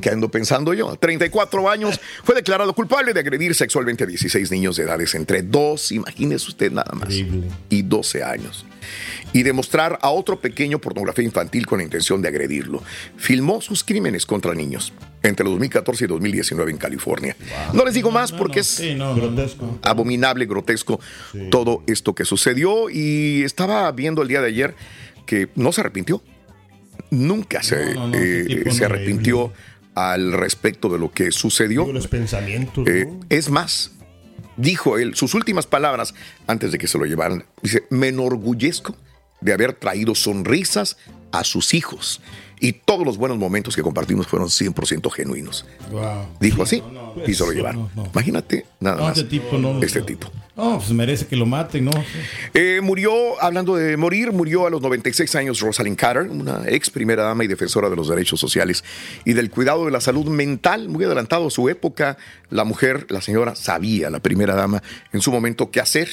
que 0.00 0.10
ando 0.10 0.30
pensando 0.30 0.72
yo, 0.72 0.94
34 0.94 1.68
años, 1.68 2.00
fue 2.22 2.36
declarado 2.36 2.72
culpable 2.72 3.12
de 3.12 3.18
agredir 3.18 3.52
sexualmente 3.56 4.04
a 4.04 4.06
16 4.06 4.48
niños 4.52 4.76
de 4.76 4.84
edades 4.84 5.16
entre 5.16 5.42
2, 5.42 5.90
imagínese 5.90 6.46
usted 6.46 6.70
nada 6.70 6.92
más, 6.94 7.12
y 7.68 7.82
12 7.82 8.22
años. 8.22 8.64
Y 9.36 9.42
demostrar 9.42 9.98
a 10.00 10.08
otro 10.08 10.40
pequeño 10.40 10.78
pornografía 10.78 11.22
infantil 11.22 11.66
con 11.66 11.78
la 11.78 11.84
intención 11.84 12.22
de 12.22 12.28
agredirlo. 12.28 12.82
Filmó 13.18 13.60
sus 13.60 13.84
crímenes 13.84 14.24
contra 14.24 14.54
niños 14.54 14.94
entre 15.22 15.44
2014 15.44 16.04
y 16.04 16.08
2019 16.08 16.70
en 16.70 16.78
California. 16.78 17.36
No 17.74 17.84
les 17.84 17.92
digo 17.92 18.10
más 18.10 18.32
porque 18.32 18.60
es 18.60 18.80
Grotesco. 18.80 19.78
abominable, 19.82 20.46
grotesco 20.46 21.00
todo 21.50 21.82
esto 21.86 22.14
que 22.14 22.24
sucedió 22.24 22.88
y 22.88 23.42
estaba 23.42 23.92
viendo 23.92 24.22
el 24.22 24.28
día 24.28 24.40
de 24.40 24.48
ayer 24.48 24.74
que 25.26 25.50
no 25.54 25.70
se 25.70 25.82
arrepintió. 25.82 26.22
Nunca 27.10 27.62
se, 27.62 27.94
no, 27.94 28.08
no, 28.08 28.16
ese 28.16 28.68
eh, 28.68 28.72
se 28.72 28.86
arrepintió 28.86 29.52
al 29.94 30.32
respecto 30.32 30.88
de 30.88 30.98
lo 30.98 31.12
que 31.12 31.30
sucedió. 31.30 31.92
Los 31.92 32.08
pensamientos. 32.08 32.88
Eh, 32.88 33.04
¿no? 33.06 33.20
es 33.28 33.50
más, 33.50 33.92
dijo 34.56 34.96
él, 34.96 35.14
sus 35.14 35.34
últimas 35.34 35.66
palabras 35.66 36.14
antes 36.46 36.72
de 36.72 36.78
que 36.78 36.86
se 36.86 36.96
lo 36.96 37.04
llevaran, 37.04 37.44
dice, 37.62 37.84
me 37.90 38.08
enorgullezco 38.08 38.96
de 39.40 39.52
haber 39.52 39.72
traído 39.74 40.14
sonrisas 40.14 40.96
a 41.32 41.44
sus 41.44 41.74
hijos 41.74 42.20
y 42.58 42.72
todos 42.72 43.04
los 43.04 43.18
buenos 43.18 43.36
momentos 43.36 43.76
que 43.76 43.82
compartimos 43.82 44.26
fueron 44.26 44.48
100% 44.48 45.10
genuinos. 45.12 45.66
Wow. 45.90 46.26
Dijo 46.40 46.62
así 46.62 46.82
y 47.26 47.34
se 47.34 47.44
lo 47.44 47.52
llevaron. 47.52 47.90
no, 47.94 48.04
no. 48.04 48.10
Imagínate, 48.12 48.64
nada 48.80 48.96
No, 48.96 49.02
más. 49.04 49.18
este 49.18 49.28
tipo 49.28 49.58
no. 49.58 49.82
Este 49.82 50.00
tipo. 50.02 50.30
No, 50.56 50.78
pues 50.78 50.90
merece 50.92 51.26
que 51.26 51.36
lo 51.36 51.44
maten, 51.44 51.84
¿no? 51.84 51.90
Eh, 52.54 52.80
murió, 52.82 53.12
hablando 53.42 53.76
de 53.76 53.98
morir, 53.98 54.32
murió 54.32 54.66
a 54.66 54.70
los 54.70 54.80
96 54.80 55.34
años 55.34 55.60
Rosalind 55.60 55.98
Carter, 55.98 56.30
una 56.30 56.62
ex 56.66 56.88
primera 56.88 57.24
dama 57.24 57.44
y 57.44 57.46
defensora 57.46 57.90
de 57.90 57.96
los 57.96 58.08
derechos 58.08 58.40
sociales 58.40 58.82
y 59.26 59.34
del 59.34 59.50
cuidado 59.50 59.84
de 59.84 59.90
la 59.90 60.00
salud 60.00 60.24
mental, 60.28 60.88
muy 60.88 61.04
adelantado 61.04 61.48
a 61.48 61.50
su 61.50 61.68
época. 61.68 62.16
La 62.48 62.64
mujer, 62.64 63.04
la 63.10 63.20
señora, 63.20 63.54
sabía, 63.54 64.08
la 64.08 64.20
primera 64.20 64.54
dama, 64.54 64.82
en 65.12 65.20
su 65.20 65.30
momento 65.30 65.70
qué 65.70 65.80
hacer, 65.80 66.08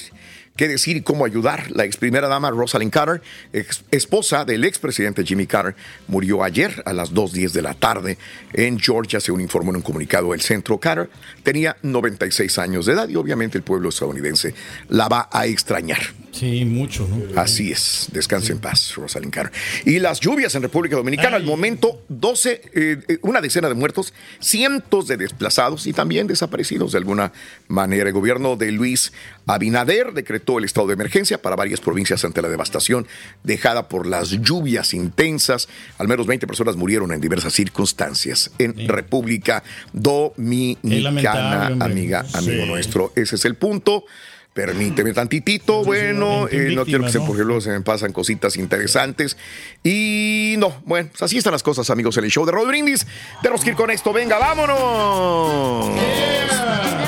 qué 0.55 0.67
decir 0.67 0.97
y 0.97 1.01
cómo 1.01 1.25
ayudar. 1.25 1.71
La 1.71 1.83
ex 1.85 1.97
primera 1.97 2.27
dama 2.27 2.51
Rosalind 2.51 2.91
Carter, 2.91 3.21
ex- 3.53 3.83
esposa 3.91 4.45
del 4.45 4.63
expresidente 4.65 5.23
Jimmy 5.23 5.47
Carter, 5.47 5.75
murió 6.07 6.43
ayer 6.43 6.83
a 6.85 6.93
las 6.93 7.11
2.10 7.13 7.51
de 7.51 7.61
la 7.61 7.73
tarde 7.73 8.17
en 8.53 8.79
Georgia, 8.79 9.19
según 9.19 9.41
informó 9.41 9.71
en 9.71 9.77
un 9.77 9.81
comunicado 9.81 10.33
el 10.33 10.41
centro. 10.41 10.79
Carter 10.79 11.09
tenía 11.43 11.75
96 11.81 12.57
años 12.59 12.85
de 12.85 12.93
edad 12.93 13.09
y 13.09 13.15
obviamente 13.15 13.57
el 13.57 13.63
pueblo 13.63 13.89
estadounidense 13.89 14.53
la 14.89 15.07
va 15.07 15.29
a 15.31 15.45
extrañar. 15.47 15.99
Sí, 16.31 16.65
mucho, 16.65 17.07
¿no? 17.07 17.39
Así 17.39 17.71
es, 17.71 18.07
descanse 18.11 18.51
en 18.53 18.57
paz, 18.59 18.95
Rosalind 18.95 19.31
Carter. 19.31 19.53
Y 19.85 19.99
las 19.99 20.19
lluvias 20.19 20.55
en 20.55 20.63
República 20.63 20.95
Dominicana, 20.95 21.35
al 21.37 21.43
momento, 21.43 22.03
12, 22.09 22.61
eh, 22.73 22.97
eh, 23.07 23.17
una 23.21 23.39
decena 23.39 23.67
de 23.69 23.75
muertos, 23.75 24.13
cientos 24.39 25.07
de 25.07 25.17
desplazados 25.17 25.85
y 25.85 25.93
también 25.93 26.25
desaparecidos 26.25 26.91
de 26.93 26.97
alguna 26.97 27.31
manera. 27.67 28.07
El 28.07 28.13
gobierno 28.13 28.55
de 28.55 28.71
Luis 28.71 29.13
Abinader 29.45 30.13
decretó 30.13 30.42
el 30.59 30.65
estado 30.65 30.87
de 30.87 30.93
emergencia 30.93 31.41
para 31.41 31.55
varias 31.55 31.79
provincias 31.79 32.23
ante 32.25 32.41
la 32.41 32.49
devastación 32.49 33.07
dejada 33.43 33.87
por 33.87 34.05
las 34.05 34.29
lluvias 34.29 34.93
intensas. 34.93 35.67
Al 35.97 36.07
menos 36.07 36.27
20 36.27 36.45
personas 36.47 36.75
murieron 36.75 37.11
en 37.11 37.21
diversas 37.21 37.53
circunstancias 37.53 38.51
en 38.59 38.87
República 38.87 39.63
Dominicana, 39.93 41.67
amiga, 41.79 42.25
amigo 42.33 42.63
Sí. 42.63 42.69
nuestro. 42.69 43.11
Ese 43.15 43.35
es 43.35 43.45
el 43.45 43.55
punto. 43.55 44.05
Permíteme 44.53 45.13
tantitito, 45.13 45.83
bueno, 45.83 46.43
20 46.45 46.55
eh, 46.55 46.75
no 46.75 46.85
quiero 46.85 47.03
que 47.05 47.11
se 47.11 47.17
¿no? 47.17 47.25
porque 47.25 47.43
luego 47.43 47.59
se 47.59 47.71
me 47.71 47.81
pasan 47.81 48.13
cositas 48.13 48.55
interesantes. 48.57 49.35
Y 49.83 50.53
no, 50.59 50.79
bueno, 50.85 51.09
pues 51.09 51.23
así 51.23 51.39
están 51.39 51.53
las 51.53 51.63
cosas, 51.63 51.89
amigos, 51.89 52.17
en 52.17 52.25
el 52.25 52.29
show 52.29 52.45
de 52.45 52.51
Rod 52.51 52.67
Brindis. 52.67 53.07
Tenemos 53.41 53.63
que 53.63 53.71
ir 53.71 53.75
con 53.75 53.89
esto, 53.89 54.13
venga, 54.13 54.37
vámonos. 54.37 55.89
Buenos 55.89 57.02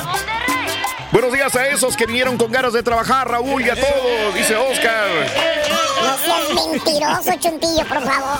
días 1.52 1.56
a 1.56 1.68
esos 1.68 1.96
que 1.96 2.06
vinieron 2.06 2.36
con 2.36 2.50
ganas 2.50 2.72
de 2.72 2.82
trabajar, 2.82 3.28
Raúl, 3.30 3.62
y 3.62 3.70
a 3.70 3.74
todos, 3.74 4.34
dice 4.34 4.56
Oscar. 4.56 5.06
No 6.02 6.18
seas 6.18 6.70
mentiroso, 6.70 7.32
Chuntillo, 7.38 7.86
por 7.86 8.02
favor. 8.02 8.38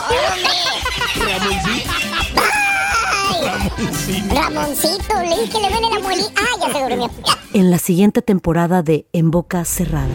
Ay, 3.29 4.23
Ramoncito, 4.31 5.23
le 5.23 5.29
dije 5.29 5.51
que 5.51 5.61
le 5.61 5.69
duele 5.71 5.89
la 5.95 6.01
muelita. 6.01 6.33
Ah, 6.37 6.57
ya 6.61 6.73
se 6.73 6.81
durmió. 6.81 7.11
En 7.53 7.71
la 7.71 7.79
siguiente 7.79 8.23
temporada 8.23 8.83
de 8.83 9.07
En 9.13 9.31
Boca 9.31 9.65
Cerrada. 9.65 10.09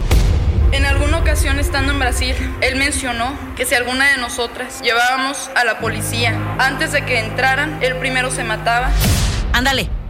En 0.72 0.84
alguna 0.84 1.18
ocasión 1.18 1.58
estando 1.58 1.92
en 1.92 1.98
Brasil, 1.98 2.34
él 2.60 2.76
mencionó 2.76 3.36
que 3.56 3.64
si 3.64 3.74
alguna 3.74 4.10
de 4.10 4.16
nosotras 4.18 4.80
llevábamos 4.82 5.50
a 5.54 5.64
la 5.64 5.78
policía 5.80 6.38
antes 6.58 6.92
de 6.92 7.04
que 7.04 7.18
entraran, 7.20 7.82
él 7.82 7.96
primero 7.96 8.30
se 8.30 8.44
mataba. 8.44 8.90
Ándale, 9.52 9.90